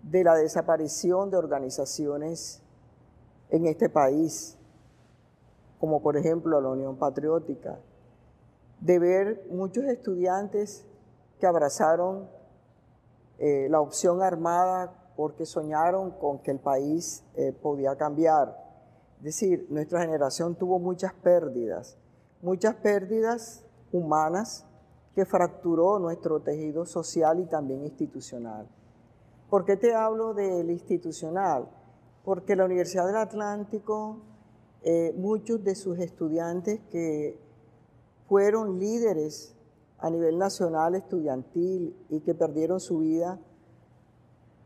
de 0.02 0.24
la 0.24 0.34
desaparición 0.34 1.30
de 1.30 1.38
organizaciones 1.38 2.62
en 3.48 3.66
este 3.66 3.88
país, 3.88 4.58
como 5.78 6.02
por 6.02 6.16
ejemplo 6.16 6.60
la 6.60 6.68
Unión 6.68 6.96
Patriótica, 6.96 7.80
de 8.80 8.98
ver 8.98 9.46
muchos 9.50 9.84
estudiantes 9.84 10.86
que 11.38 11.46
abrazaron 11.46 12.28
eh, 13.38 13.68
la 13.70 13.80
opción 13.80 14.22
armada 14.22 15.12
porque 15.16 15.46
soñaron 15.46 16.10
con 16.12 16.38
que 16.40 16.50
el 16.50 16.60
país 16.60 17.24
eh, 17.34 17.52
podía 17.52 17.96
cambiar. 17.96 18.56
Es 19.18 19.24
decir, 19.24 19.66
nuestra 19.70 20.00
generación 20.02 20.54
tuvo 20.54 20.78
muchas 20.78 21.14
pérdidas, 21.14 21.96
muchas 22.42 22.74
pérdidas 22.76 23.64
humanas 23.92 24.66
que 25.14 25.24
fracturó 25.24 25.98
nuestro 25.98 26.40
tejido 26.40 26.86
social 26.86 27.40
y 27.40 27.46
también 27.46 27.84
institucional. 27.84 28.68
¿Por 29.48 29.64
qué 29.64 29.76
te 29.76 29.94
hablo 29.94 30.34
del 30.34 30.70
institucional? 30.70 31.68
Porque 32.24 32.54
la 32.54 32.64
Universidad 32.64 33.06
del 33.06 33.16
Atlántico, 33.16 34.18
eh, 34.82 35.12
muchos 35.16 35.64
de 35.64 35.74
sus 35.74 35.98
estudiantes 35.98 36.80
que 36.90 37.38
fueron 38.28 38.78
líderes 38.78 39.56
a 39.98 40.08
nivel 40.08 40.38
nacional 40.38 40.94
estudiantil 40.94 41.96
y 42.08 42.20
que 42.20 42.34
perdieron 42.34 42.78
su 42.78 43.00
vida, 43.00 43.40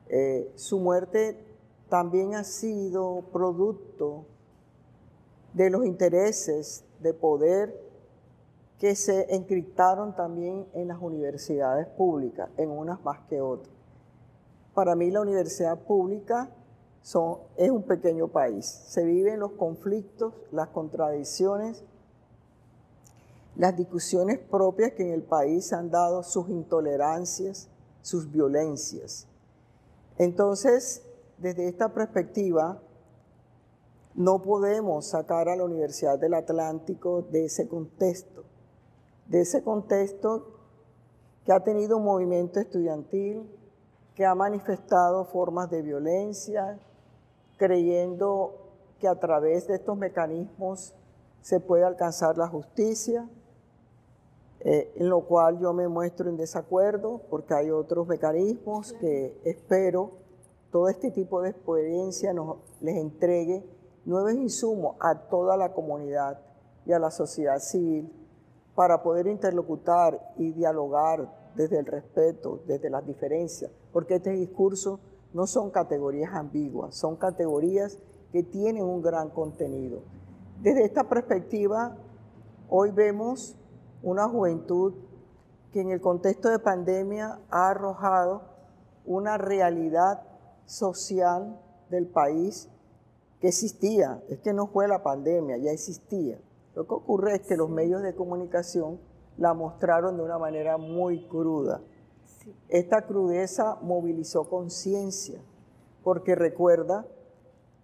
eh, 0.09 0.53
su 0.55 0.79
muerte 0.79 1.39
también 1.89 2.35
ha 2.35 2.45
sido 2.45 3.25
producto 3.33 4.27
de 5.55 5.71
los 5.71 5.87
intereses 5.87 6.85
de 7.01 7.15
poder 7.15 7.81
que 8.79 8.95
se 8.97 9.35
encriptaron 9.35 10.15
también 10.15 10.67
en 10.75 10.89
las 10.89 11.01
universidades 11.01 11.87
públicas, 11.87 12.51
en 12.57 12.71
unas 12.71 13.03
más 13.05 13.21
que 13.29 13.41
otras. 13.41 13.75
Para 14.75 14.95
mí 14.97 15.11
la 15.11 15.21
universidad 15.21 15.79
pública 15.79 16.51
son, 17.03 17.39
es 17.57 17.71
un 17.71 17.85
pequeño 17.85 18.29
país. 18.29 18.67
Se 18.67 19.05
viven 19.05 19.39
los 19.39 19.53
conflictos, 19.53 20.35
las 20.51 20.69
contradicciones, 20.69 21.85
las 23.57 23.77
discusiones 23.77 24.39
propias 24.39 24.93
que 24.93 25.05
en 25.05 25.13
el 25.13 25.23
país 25.23 25.73
han 25.73 25.91
dado 25.91 26.23
sus 26.23 26.49
intolerancias, 26.49 27.69
sus 28.03 28.31
violencias. 28.31 29.29
Entonces, 30.19 31.03
desde 31.39 31.69
esta 31.69 31.93
perspectiva, 31.93 32.81
no 34.15 34.43
podemos 34.43 35.07
sacar 35.07 35.49
a 35.49 35.57
la 35.57 35.65
Universidad 35.65 36.19
del 36.19 36.35
Atlántico 36.35 37.23
de 37.23 37.47
ese 37.47 37.69
contexto, 37.69 38.45
de 39.27 39.41
ese 39.41 39.63
contexto 39.63 40.55
que 41.45 41.53
ha 41.53 41.61
tenido 41.61 41.97
un 41.99 42.05
movimiento 42.05 42.61
estudiantil, 42.61 43.51
que 44.15 44.25
ha 44.25 44.35
manifestado 44.35 45.25
formas 45.25 45.71
de 45.71 45.83
violencia, 45.83 46.79
creyendo 47.57 48.55
que 48.99 49.09
a 49.09 49.19
través 49.19 49.67
de 49.67 49.75
estos 49.75 49.97
mecanismos 49.97 50.95
se 51.43 51.61
puede 51.61 51.85
alcanzar 51.85 52.39
la 52.39 52.49
justicia, 52.49 53.29
eh, 54.61 54.93
en 54.97 55.11
lo 55.11 55.27
cual 55.27 55.59
yo 55.59 55.75
me 55.75 55.89
muestro 55.89 56.31
en 56.31 56.39
desacuerdo 56.39 57.21
porque 57.29 57.53
hay 57.53 57.71
otros 57.71 58.07
mecanismos 58.07 58.95
que 58.95 59.39
espero 59.45 60.13
todo 60.71 60.89
este 60.89 61.11
tipo 61.11 61.43
de 61.43 61.51
experiencia 61.51 62.33
nos, 62.33 62.57
les 62.81 62.97
entregue 62.97 63.63
nuevos 64.07 64.33
insumos 64.33 64.97
a 65.01 65.29
toda 65.29 65.59
la 65.59 65.75
comunidad 65.75 66.41
y 66.87 66.93
a 66.93 66.99
la 66.99 67.11
sociedad 67.11 67.59
civil 67.59 68.11
para 68.75 69.03
poder 69.03 69.27
interlocutar 69.27 70.35
y 70.37 70.53
dialogar 70.53 71.33
desde 71.55 71.79
el 71.79 71.87
respeto, 71.87 72.61
desde 72.67 72.91
las 72.91 73.07
diferencias, 73.07 73.71
porque 73.93 74.17
este 74.17 74.31
discurso 74.31 75.01
no 75.33 75.47
son 75.47 75.71
categorías 75.71 76.33
ambiguas, 76.35 76.95
son 76.95 77.17
categorías 77.17 77.99
que 78.33 78.43
tienen 78.43 78.85
un 78.85 79.03
gran 79.03 79.31
contenido. 79.31 80.01
Desde 80.61 80.85
esta 80.85 81.09
perspectiva, 81.09 81.97
hoy 82.69 82.91
vemos 82.91 83.57
una 84.03 84.29
juventud 84.29 84.95
que 85.73 85.81
en 85.81 85.91
el 85.91 86.01
contexto 86.01 86.49
de 86.49 86.59
pandemia 86.59 87.41
ha 87.51 87.71
arrojado 87.71 88.43
una 89.05 89.39
realidad 89.39 90.23
social 90.67 91.61
del 91.91 92.07
país 92.07 92.69
que 93.41 93.49
existía, 93.49 94.23
es 94.29 94.39
que 94.39 94.53
no 94.53 94.67
fue 94.67 94.89
la 94.89 95.03
pandemia, 95.03 95.57
ya 95.59 95.71
existía. 95.71 96.39
Lo 96.75 96.87
que 96.87 96.95
ocurre 96.95 97.37
es 97.37 97.43
que 97.43 97.57
los 97.57 97.71
medios 97.71 98.03
de 98.03 98.15
comunicación 98.15 98.99
la 99.37 99.55
mostraron 99.55 100.17
de 100.17 100.23
una 100.23 100.39
manera 100.39 100.77
muy 100.77 101.27
cruda. 101.29 101.81
Esta 102.69 103.03
crudeza 103.03 103.79
movilizó 103.83 104.49
conciencia, 104.49 105.41
porque 106.03 106.35
recuerda 106.35 107.07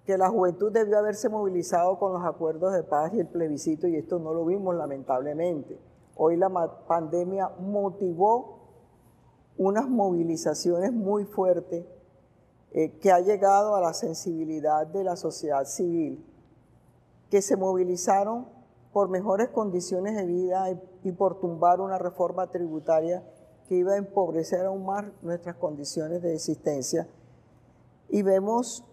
que 0.04 0.18
la 0.18 0.28
juventud 0.28 0.72
debió 0.72 0.98
haberse 0.98 1.28
movilizado 1.28 1.98
con 1.98 2.12
los 2.12 2.24
acuerdos 2.24 2.72
de 2.72 2.82
paz 2.82 3.12
y 3.14 3.20
el 3.20 3.28
plebiscito, 3.28 3.86
y 3.86 3.96
esto 3.96 4.18
no 4.18 4.32
lo 4.32 4.44
vimos 4.44 4.74
lamentablemente. 4.74 5.78
Hoy 6.16 6.36
la 6.36 6.50
pandemia 6.86 7.50
motivó 7.60 8.58
unas 9.56 9.88
movilizaciones 9.88 10.92
muy 10.92 11.24
fuertes 11.24 11.84
eh, 12.72 12.98
que 12.98 13.12
ha 13.12 13.20
llegado 13.20 13.74
a 13.74 13.80
la 13.80 13.92
sensibilidad 13.94 14.86
de 14.86 15.04
la 15.04 15.16
sociedad 15.16 15.64
civil, 15.64 16.24
que 17.30 17.42
se 17.42 17.56
movilizaron 17.56 18.46
por 18.92 19.08
mejores 19.08 19.48
condiciones 19.50 20.16
de 20.16 20.26
vida 20.26 20.66
y, 21.04 21.12
por 21.12 21.38
tumbar 21.38 21.80
una 21.80 21.98
reforma 21.98 22.48
tributaria 22.48 23.22
que 23.68 23.76
iba 23.76 23.92
a 23.92 23.96
empobrecer 23.96 24.66
aún 24.66 24.84
más 24.84 25.04
nuestras 25.22 25.56
condiciones 25.56 26.22
de 26.22 26.34
existencia. 26.34 27.08
Y 28.08 28.22
vemos 28.22 28.84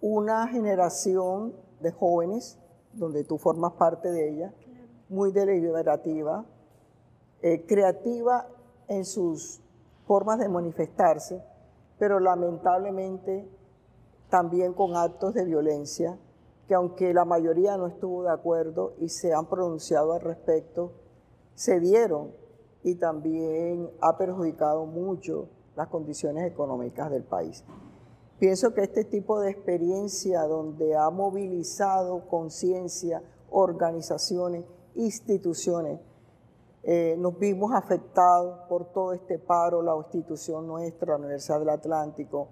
una 0.00 0.48
generación 0.48 1.54
de 1.80 1.92
jóvenes, 1.92 2.58
donde 2.94 3.24
tú 3.24 3.36
formas 3.36 3.72
parte 3.74 4.10
de 4.10 4.30
ella, 4.30 4.54
muy 5.10 5.32
deliberativa, 5.32 6.46
eh, 7.42 7.66
creativa 7.66 8.48
en 8.88 9.04
sus 9.04 9.60
formas 10.06 10.38
de 10.38 10.48
manifestarse, 10.48 11.42
pero 11.98 12.20
lamentablemente 12.20 13.46
también 14.30 14.72
con 14.72 14.96
actos 14.96 15.34
de 15.34 15.44
violencia 15.44 16.18
que 16.70 16.76
aunque 16.76 17.12
la 17.12 17.24
mayoría 17.24 17.76
no 17.76 17.88
estuvo 17.88 18.22
de 18.22 18.30
acuerdo 18.30 18.94
y 19.00 19.08
se 19.08 19.34
han 19.34 19.46
pronunciado 19.46 20.12
al 20.12 20.20
respecto, 20.20 20.92
se 21.56 21.80
dieron 21.80 22.30
y 22.84 22.94
también 22.94 23.90
ha 24.00 24.16
perjudicado 24.16 24.86
mucho 24.86 25.48
las 25.74 25.88
condiciones 25.88 26.46
económicas 26.46 27.10
del 27.10 27.24
país. 27.24 27.64
Pienso 28.38 28.72
que 28.72 28.84
este 28.84 29.02
tipo 29.02 29.40
de 29.40 29.50
experiencia 29.50 30.42
donde 30.42 30.94
ha 30.94 31.10
movilizado 31.10 32.28
conciencia, 32.28 33.20
organizaciones, 33.50 34.64
instituciones, 34.94 35.98
eh, 36.84 37.16
nos 37.18 37.36
vimos 37.36 37.72
afectados 37.74 38.60
por 38.68 38.92
todo 38.92 39.12
este 39.12 39.40
paro, 39.40 39.82
la 39.82 39.96
institución 39.96 40.68
nuestra, 40.68 41.14
la 41.14 41.16
Universidad 41.16 41.58
del 41.58 41.70
Atlántico, 41.70 42.46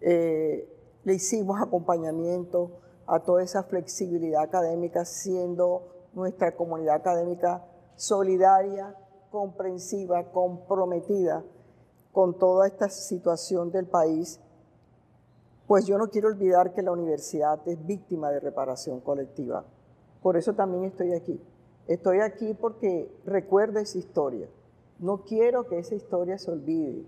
eh, 0.00 0.66
le 1.04 1.12
hicimos 1.12 1.60
acompañamiento 1.60 2.70
a 3.10 3.18
toda 3.18 3.42
esa 3.42 3.64
flexibilidad 3.64 4.40
académica, 4.40 5.04
siendo 5.04 5.82
nuestra 6.12 6.54
comunidad 6.54 6.94
académica 6.94 7.66
solidaria, 7.96 8.94
comprensiva, 9.32 10.30
comprometida 10.30 11.42
con 12.12 12.38
toda 12.38 12.68
esta 12.68 12.88
situación 12.88 13.72
del 13.72 13.86
país, 13.86 14.38
pues 15.66 15.86
yo 15.86 15.98
no 15.98 16.08
quiero 16.08 16.28
olvidar 16.28 16.72
que 16.72 16.82
la 16.82 16.92
universidad 16.92 17.60
es 17.66 17.84
víctima 17.84 18.30
de 18.30 18.38
reparación 18.38 19.00
colectiva. 19.00 19.64
Por 20.22 20.36
eso 20.36 20.54
también 20.54 20.84
estoy 20.84 21.12
aquí. 21.12 21.42
Estoy 21.88 22.20
aquí 22.20 22.54
porque 22.54 23.12
recuerdo 23.24 23.80
esa 23.80 23.98
historia. 23.98 24.48
No 25.00 25.24
quiero 25.24 25.66
que 25.66 25.80
esa 25.80 25.96
historia 25.96 26.38
se 26.38 26.52
olvide. 26.52 27.04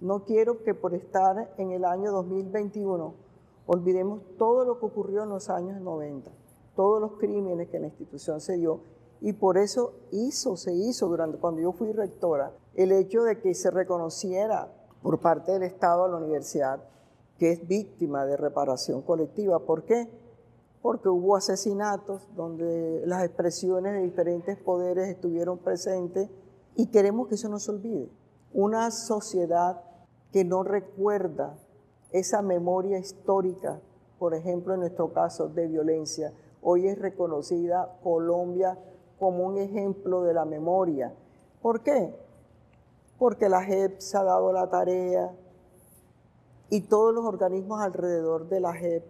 No 0.00 0.26
quiero 0.26 0.62
que 0.62 0.74
por 0.74 0.92
estar 0.92 1.54
en 1.56 1.72
el 1.72 1.86
año 1.86 2.12
2021 2.12 3.27
Olvidemos 3.70 4.22
todo 4.38 4.64
lo 4.64 4.80
que 4.80 4.86
ocurrió 4.86 5.24
en 5.24 5.28
los 5.28 5.50
años 5.50 5.78
90, 5.78 6.30
todos 6.74 7.02
los 7.02 7.18
crímenes 7.18 7.68
que 7.68 7.78
la 7.78 7.88
institución 7.88 8.40
se 8.40 8.56
dio 8.56 8.80
y 9.20 9.34
por 9.34 9.58
eso 9.58 9.92
hizo, 10.10 10.56
se 10.56 10.72
hizo 10.72 11.06
durante 11.06 11.36
cuando 11.36 11.60
yo 11.60 11.72
fui 11.72 11.92
rectora, 11.92 12.50
el 12.76 12.92
hecho 12.92 13.24
de 13.24 13.38
que 13.42 13.52
se 13.52 13.70
reconociera 13.70 14.72
por 15.02 15.20
parte 15.20 15.52
del 15.52 15.64
Estado 15.64 16.04
a 16.04 16.08
la 16.08 16.16
universidad 16.16 16.82
que 17.36 17.52
es 17.52 17.68
víctima 17.68 18.24
de 18.24 18.38
reparación 18.38 19.02
colectiva. 19.02 19.58
¿Por 19.58 19.84
qué? 19.84 20.08
Porque 20.80 21.10
hubo 21.10 21.36
asesinatos 21.36 22.26
donde 22.34 23.02
las 23.04 23.22
expresiones 23.22 23.92
de 23.92 24.00
diferentes 24.00 24.56
poderes 24.56 25.08
estuvieron 25.08 25.58
presentes 25.58 26.30
y 26.74 26.86
queremos 26.86 27.28
que 27.28 27.34
eso 27.34 27.50
no 27.50 27.58
se 27.58 27.70
olvide. 27.70 28.08
Una 28.54 28.90
sociedad 28.90 29.82
que 30.32 30.46
no 30.46 30.62
recuerda 30.62 31.58
esa 32.10 32.42
memoria 32.42 32.98
histórica, 32.98 33.80
por 34.18 34.34
ejemplo 34.34 34.74
en 34.74 34.80
nuestro 34.80 35.12
caso 35.12 35.48
de 35.48 35.66
violencia, 35.66 36.32
hoy 36.62 36.88
es 36.88 36.98
reconocida 36.98 37.98
Colombia 38.02 38.78
como 39.18 39.44
un 39.44 39.58
ejemplo 39.58 40.22
de 40.22 40.34
la 40.34 40.44
memoria. 40.44 41.14
¿Por 41.60 41.82
qué? 41.82 42.14
Porque 43.18 43.48
la 43.48 43.62
JEP 43.62 43.98
se 43.98 44.16
ha 44.16 44.22
dado 44.22 44.52
la 44.52 44.68
tarea 44.70 45.34
y 46.70 46.82
todos 46.82 47.14
los 47.14 47.24
organismos 47.24 47.80
alrededor 47.80 48.48
de 48.48 48.60
la 48.60 48.74
JEP 48.74 49.04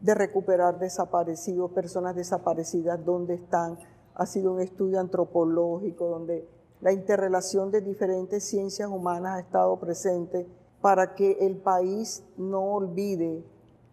de 0.00 0.14
recuperar 0.14 0.78
desaparecidos, 0.78 1.72
personas 1.72 2.14
desaparecidas, 2.14 3.04
dónde 3.04 3.34
están. 3.34 3.78
Ha 4.14 4.26
sido 4.26 4.52
un 4.52 4.60
estudio 4.60 5.00
antropológico 5.00 6.06
donde 6.06 6.48
la 6.80 6.92
interrelación 6.92 7.70
de 7.70 7.80
diferentes 7.80 8.44
ciencias 8.44 8.88
humanas 8.88 9.36
ha 9.36 9.40
estado 9.40 9.76
presente 9.78 10.46
para 10.80 11.14
que 11.14 11.38
el 11.40 11.56
país 11.56 12.24
no 12.36 12.74
olvide 12.74 13.44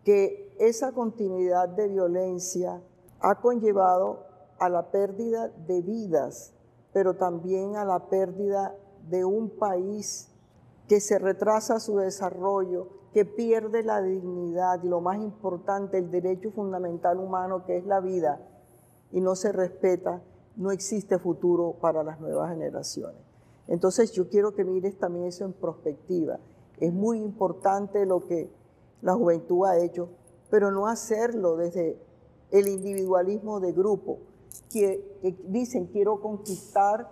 que 0.03 0.55
esa 0.59 0.91
continuidad 0.91 1.69
de 1.69 1.87
violencia 1.87 2.81
ha 3.19 3.41
conllevado 3.41 4.25
a 4.59 4.69
la 4.69 4.91
pérdida 4.91 5.49
de 5.67 5.81
vidas, 5.81 6.53
pero 6.93 7.15
también 7.15 7.75
a 7.75 7.85
la 7.85 8.07
pérdida 8.07 8.75
de 9.09 9.25
un 9.25 9.49
país 9.49 10.29
que 10.87 10.99
se 10.99 11.19
retrasa 11.19 11.79
su 11.79 11.97
desarrollo, 11.97 12.87
que 13.13 13.25
pierde 13.25 13.83
la 13.83 14.01
dignidad 14.01 14.83
y 14.83 14.87
lo 14.87 15.01
más 15.01 15.17
importante, 15.17 15.97
el 15.97 16.11
derecho 16.11 16.51
fundamental 16.51 17.19
humano 17.19 17.65
que 17.65 17.77
es 17.77 17.85
la 17.85 17.99
vida, 17.99 18.39
y 19.11 19.21
no 19.21 19.35
se 19.35 19.51
respeta, 19.51 20.21
no 20.55 20.71
existe 20.71 21.17
futuro 21.17 21.77
para 21.81 22.03
las 22.03 22.19
nuevas 22.19 22.49
generaciones. 22.51 23.21
Entonces 23.67 24.11
yo 24.11 24.29
quiero 24.29 24.53
que 24.53 24.63
mires 24.63 24.97
también 24.97 25.25
eso 25.25 25.45
en 25.45 25.53
perspectiva. 25.53 26.39
Es 26.79 26.93
muy 26.93 27.19
importante 27.19 28.05
lo 28.05 28.25
que 28.25 28.49
la 29.01 29.13
juventud 29.13 29.65
ha 29.65 29.77
hecho, 29.77 30.09
pero 30.49 30.71
no 30.71 30.87
hacerlo 30.87 31.55
desde 31.57 31.99
el 32.51 32.67
individualismo 32.67 33.59
de 33.59 33.71
grupo, 33.71 34.19
que, 34.71 35.19
dicen 35.47 35.87
quiero 35.87 36.21
conquistar 36.21 37.09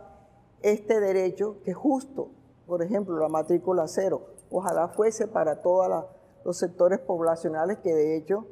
este 0.61 0.99
derecho 0.99 1.57
que 1.63 1.71
es 1.71 1.77
justo, 1.77 2.29
por 2.65 2.81
ejemplo, 2.81 3.17
la 3.17 3.27
matrícula 3.27 3.87
cero, 3.87 4.21
ojalá 4.49 4.87
fuese 4.87 5.27
para 5.27 5.61
todos 5.61 6.05
los 6.45 6.57
sectores 6.57 6.99
poblacionales, 6.99 7.79
que 7.79 7.93
de 7.93 8.15
hecho 8.15 8.47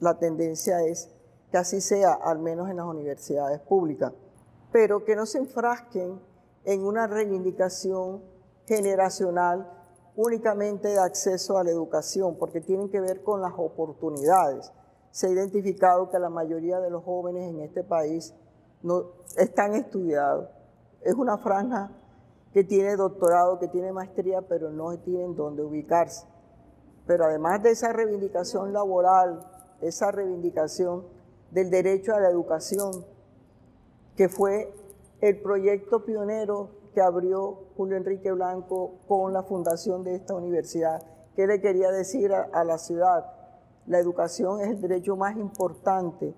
la 0.00 0.18
tendencia 0.18 0.82
es 0.84 1.10
que 1.50 1.58
así 1.58 1.80
sea, 1.80 2.12
al 2.12 2.40
menos 2.40 2.68
en 2.68 2.76
las 2.76 2.86
universidades 2.86 3.60
públicas, 3.60 4.12
pero 4.72 5.04
que 5.04 5.16
no 5.16 5.24
se 5.24 5.38
enfrasquen 5.38 6.20
en 6.64 6.84
una 6.84 7.06
reivindicación 7.06 8.22
generacional 8.66 9.70
únicamente 10.16 10.88
de 10.88 10.98
acceso 10.98 11.58
a 11.58 11.64
la 11.64 11.70
educación, 11.70 12.36
porque 12.38 12.60
tienen 12.60 12.88
que 12.88 13.00
ver 13.00 13.22
con 13.22 13.40
las 13.40 13.52
oportunidades. 13.56 14.72
Se 15.10 15.26
ha 15.26 15.30
identificado 15.30 16.10
que 16.10 16.18
la 16.18 16.30
mayoría 16.30 16.80
de 16.80 16.90
los 16.90 17.04
jóvenes 17.04 17.50
en 17.50 17.60
este 17.60 17.82
país 17.82 18.34
no 18.82 19.12
están 19.36 19.74
estudiados. 19.74 20.48
Es 21.02 21.14
una 21.14 21.38
franja 21.38 21.90
que 22.52 22.64
tiene 22.64 22.96
doctorado, 22.96 23.58
que 23.58 23.68
tiene 23.68 23.92
maestría, 23.92 24.42
pero 24.42 24.70
no 24.70 24.96
tienen 24.98 25.34
dónde 25.34 25.62
ubicarse. 25.62 26.26
Pero 27.06 27.24
además 27.24 27.62
de 27.62 27.70
esa 27.70 27.92
reivindicación 27.92 28.72
laboral, 28.72 29.40
esa 29.80 30.12
reivindicación 30.12 31.04
del 31.50 31.70
derecho 31.70 32.14
a 32.14 32.20
la 32.20 32.30
educación, 32.30 33.04
que 34.16 34.28
fue 34.28 34.72
el 35.20 35.40
proyecto 35.40 36.04
pionero 36.04 36.70
que 36.94 37.02
abrió 37.02 37.66
Julio 37.76 37.96
Enrique 37.96 38.32
Blanco 38.32 38.92
con 39.06 39.32
la 39.32 39.42
fundación 39.42 40.04
de 40.04 40.14
esta 40.14 40.34
universidad. 40.34 41.02
¿Qué 41.36 41.46
le 41.46 41.60
quería 41.60 41.90
decir 41.90 42.32
a, 42.32 42.48
a 42.52 42.64
la 42.64 42.78
ciudad? 42.78 43.26
La 43.86 43.98
educación 43.98 44.60
es 44.60 44.68
el 44.68 44.80
derecho 44.80 45.16
más 45.16 45.36
importante 45.36 46.34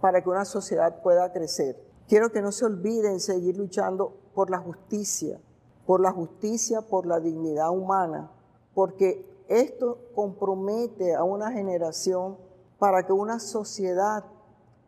para 0.00 0.22
que 0.22 0.28
una 0.28 0.44
sociedad 0.44 1.02
pueda 1.02 1.32
crecer. 1.32 1.76
Quiero 2.08 2.32
que 2.32 2.42
no 2.42 2.50
se 2.50 2.64
olviden 2.64 3.20
seguir 3.20 3.56
luchando 3.56 4.14
por 4.34 4.50
la 4.50 4.58
justicia, 4.58 5.40
por 5.86 6.00
la 6.00 6.10
justicia, 6.10 6.80
por 6.80 7.06
la 7.06 7.20
dignidad 7.20 7.70
humana, 7.70 8.32
porque 8.74 9.30
esto 9.48 9.98
compromete 10.14 11.14
a 11.14 11.22
una 11.22 11.52
generación 11.52 12.38
para 12.78 13.04
que 13.06 13.12
una 13.12 13.38
sociedad 13.38 14.24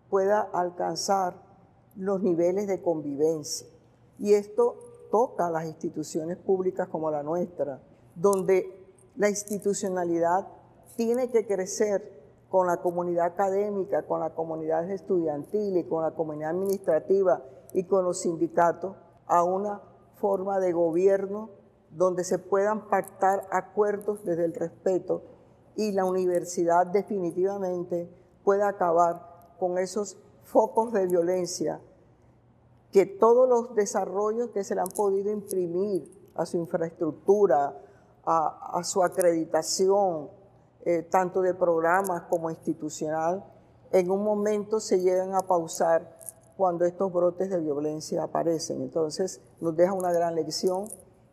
pueda 0.09 0.41
alcanzar 0.41 1.35
los 1.97 2.23
niveles 2.23 2.67
de 2.67 2.81
convivencia. 2.81 3.67
Y 4.19 4.35
esto 4.35 4.77
toca 5.13 5.47
a 5.47 5.51
las 5.51 5.67
instituciones 5.67 6.39
públicas 6.39 6.89
como 6.89 7.11
la 7.11 7.23
nuestra, 7.23 7.83
donde 8.15 8.83
la 9.15 9.29
institucionalidad 9.29 10.49
tiene 10.97 11.31
que 11.31 11.47
crecer 11.47 12.23
con 12.49 12.67
la 12.67 12.79
comunidad 12.79 13.27
académica, 13.27 14.07
con 14.07 14.21
la 14.21 14.31
comunidad 14.31 14.91
estudiantil 14.91 15.77
y 15.77 15.85
con 15.85 16.03
la 16.03 16.13
comunidad 16.13 16.51
administrativa 16.51 17.45
y 17.75 17.85
con 17.85 18.05
los 18.05 18.23
sindicatos 18.23 18.97
a 19.27 19.45
una 19.45 19.83
forma 20.15 20.59
de 20.59 20.73
gobierno 20.73 21.51
donde 21.91 22.25
se 22.25 22.39
puedan 22.39 22.89
pactar 22.89 23.47
acuerdos 23.51 24.25
desde 24.25 24.47
el 24.47 24.55
respeto 24.55 25.25
y 25.77 25.93
la 25.93 26.07
universidad 26.07 26.87
definitivamente 26.87 28.11
pueda 28.45 28.69
acabar 28.69 29.55
con 29.59 29.77
esos 29.77 30.17
focos 30.43 30.93
de 30.93 31.07
violencia 31.07 31.81
que 32.93 33.07
todos 33.07 33.49
los 33.49 33.75
desarrollos 33.75 34.51
que 34.51 34.63
se 34.65 34.75
le 34.75 34.83
han 34.83 34.91
podido 34.91 35.33
imprimir 35.33 36.31
a 36.35 36.45
su 36.45 36.59
infraestructura, 36.59 37.75
a, 38.25 38.81
su 38.85 39.03
acreditación, 39.03 40.29
eh, 40.85 41.03
tanto 41.03 41.41
de 41.41 41.55
programas 41.55 42.23
como 42.29 42.51
institucional, 42.51 43.45
en 43.91 44.11
un 44.11 44.23
momento 44.23 44.79
se 44.79 45.01
llegan 45.01 45.35
a 45.35 45.41
pausar 45.41 46.19
cuando 46.57 46.85
estos 46.85 47.13
brotes 47.13 47.51
de 47.51 47.59
violencia 47.59 48.23
aparecen. 48.23 48.83
Entonces 48.83 49.41
nos 49.61 49.75
deja 49.75 49.93
una 49.95 50.13
gran 50.13 50.35
lección 50.35 50.89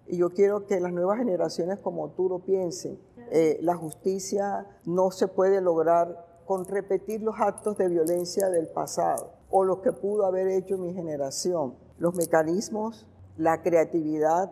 y 0.07 0.17
yo 0.17 0.31
quiero 0.31 0.65
que 0.65 0.79
las 0.79 0.93
nuevas 0.93 1.19
generaciones 1.19 1.79
como 1.79 2.09
tú 2.11 2.29
lo 2.29 2.39
piensen. 2.39 2.99
Eh, 3.31 3.59
la 3.61 3.75
justicia 3.75 4.65
no 4.85 5.11
se 5.11 5.27
puede 5.27 5.61
lograr 5.61 6.25
con 6.45 6.65
repetir 6.65 7.21
los 7.21 7.35
actos 7.39 7.77
de 7.77 7.89
violencia 7.89 8.49
del 8.49 8.67
pasado 8.67 9.38
o 9.49 9.63
los 9.63 9.79
que 9.79 9.91
pudo 9.91 10.25
haber 10.25 10.47
hecho 10.47 10.77
mi 10.77 10.93
generación. 10.93 11.75
Los 11.97 12.15
mecanismos, 12.15 13.07
la 13.37 13.61
creatividad, 13.61 14.51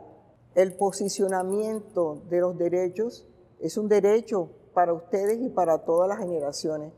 el 0.56 0.76
posicionamiento 0.76 2.24
de 2.30 2.40
los 2.40 2.58
derechos 2.58 3.28
es 3.60 3.78
un 3.78 3.88
derecho 3.88 4.50
para 4.74 4.94
ustedes 4.94 5.40
y 5.40 5.50
para 5.50 5.80
todas 5.80 6.08
las 6.08 6.20
generaciones, 6.20 6.94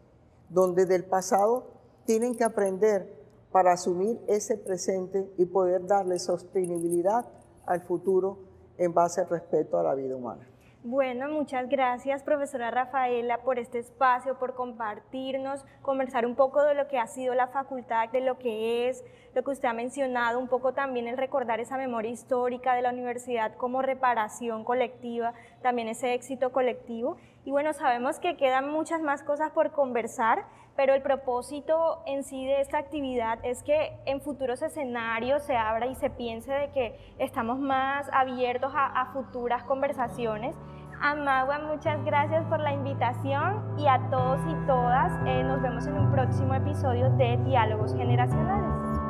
donde 0.49 0.85
del 0.85 1.05
pasado 1.05 1.67
tienen 2.05 2.35
que 2.35 2.43
aprender 2.43 3.19
para 3.51 3.73
asumir 3.73 4.19
ese 4.27 4.57
presente 4.57 5.31
y 5.37 5.45
poder 5.45 5.85
darle 5.87 6.19
sostenibilidad 6.19 7.25
al 7.65 7.81
futuro 7.81 8.39
en 8.77 8.93
base 8.93 9.21
al 9.21 9.29
respeto 9.29 9.77
a 9.77 9.83
la 9.83 9.95
vida 9.95 10.15
humana. 10.15 10.47
Bueno, 10.85 11.27
muchas 11.27 11.67
gracias, 11.67 12.23
profesora 12.23 12.71
Rafaela, 12.71 13.39
por 13.39 13.59
este 13.59 13.79
espacio, 13.79 14.39
por 14.39 14.55
compartirnos, 14.55 15.65
conversar 15.81 16.25
un 16.25 16.35
poco 16.35 16.63
de 16.63 16.73
lo 16.73 16.87
que 16.87 16.97
ha 16.97 17.05
sido 17.05 17.35
la 17.35 17.47
facultad, 17.47 18.07
de 18.07 18.21
lo 18.21 18.39
que 18.39 18.87
es, 18.87 19.03
lo 19.35 19.43
que 19.43 19.51
usted 19.51 19.67
ha 19.67 19.73
mencionado, 19.73 20.39
un 20.39 20.47
poco 20.47 20.71
también 20.71 21.09
el 21.09 21.17
recordar 21.17 21.59
esa 21.59 21.75
memoria 21.75 22.11
histórica 22.11 22.75
de 22.75 22.81
la 22.81 22.91
universidad 22.91 23.57
como 23.57 23.81
reparación 23.81 24.63
colectiva, 24.63 25.33
también 25.61 25.89
ese 25.89 26.13
éxito 26.13 26.53
colectivo. 26.53 27.17
Y 27.43 27.51
bueno, 27.51 27.73
sabemos 27.73 28.17
que 28.19 28.37
quedan 28.37 28.71
muchas 28.71 29.01
más 29.01 29.21
cosas 29.21 29.51
por 29.51 29.73
conversar, 29.73 30.45
pero 30.79 30.93
el 30.93 31.01
propósito 31.01 32.01
en 32.05 32.23
sí 32.23 32.45
de 32.45 32.61
esta 32.61 32.77
actividad 32.77 33.37
es 33.43 33.63
que 33.63 33.99
en 34.05 34.21
futuros 34.21 34.61
escenarios 34.61 35.43
se 35.43 35.57
abra 35.57 35.87
y 35.87 35.95
se 35.95 36.09
piense 36.09 36.53
de 36.53 36.71
que 36.71 36.97
estamos 37.17 37.59
más 37.59 38.07
abiertos 38.13 38.71
a, 38.73 39.11
futuras 39.11 39.63
conversaciones. 39.63 40.55
Amagua, 41.01 41.59
muchas 41.59 42.01
gracias 42.05 42.45
por 42.45 42.61
la 42.61 42.71
invitación 42.71 43.77
y 43.77 43.87
a 43.87 44.09
todos 44.09 44.39
y 44.49 44.55
todas 44.67 45.11
eh, 45.25 45.43
nos 45.43 45.61
vemos 45.61 45.85
en 45.85 45.95
un 45.95 46.11
próximo 46.13 46.53
episodio 46.53 47.09
de 47.09 47.35
Diálogos 47.43 47.93
Generacionales. 47.93 49.01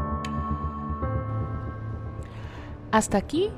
Hasta 2.91 3.19
aquí 3.19 3.51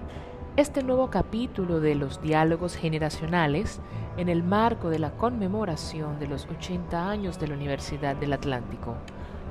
este 0.57 0.83
nuevo 0.83 1.09
capítulo 1.09 1.79
de 1.79 1.95
los 1.95 2.21
diálogos 2.21 2.75
generacionales 2.75 3.79
en 4.17 4.27
el 4.27 4.43
marco 4.43 4.89
de 4.89 4.99
la 4.99 5.11
conmemoración 5.11 6.19
de 6.19 6.27
los 6.27 6.45
80 6.45 7.09
años 7.09 7.39
de 7.39 7.47
la 7.47 7.55
Universidad 7.55 8.17
del 8.17 8.33
Atlántico. 8.33 8.95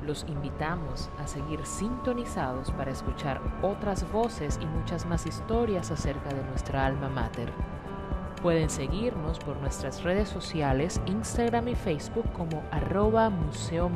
Los 0.05 0.25
invitamos 0.29 1.09
a 1.19 1.25
seguir 1.25 1.65
sintonizados 1.65 2.69
para 2.71 2.91
escuchar 2.91 3.41
otras 3.63 4.09
voces 4.11 4.59
y 4.61 4.65
muchas 4.67 5.07
más 5.07 5.25
historias 5.25 5.89
acerca 5.89 6.29
de 6.29 6.43
nuestra 6.43 6.85
alma 6.85 7.09
mater. 7.09 7.51
Pueden 8.43 8.69
seguirnos 8.69 9.39
por 9.39 9.57
nuestras 9.57 10.03
redes 10.03 10.29
sociales, 10.29 11.01
Instagram 11.07 11.67
y 11.67 11.75
Facebook 11.75 12.31
como 12.33 12.61
arroba 12.69 13.31
Museo 13.31 13.89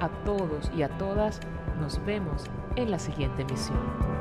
A 0.00 0.08
todos 0.24 0.72
y 0.76 0.82
a 0.82 0.88
todas 0.98 1.40
nos 1.80 2.04
vemos 2.04 2.44
en 2.74 2.90
la 2.90 2.98
siguiente 2.98 3.42
emisión. 3.42 4.17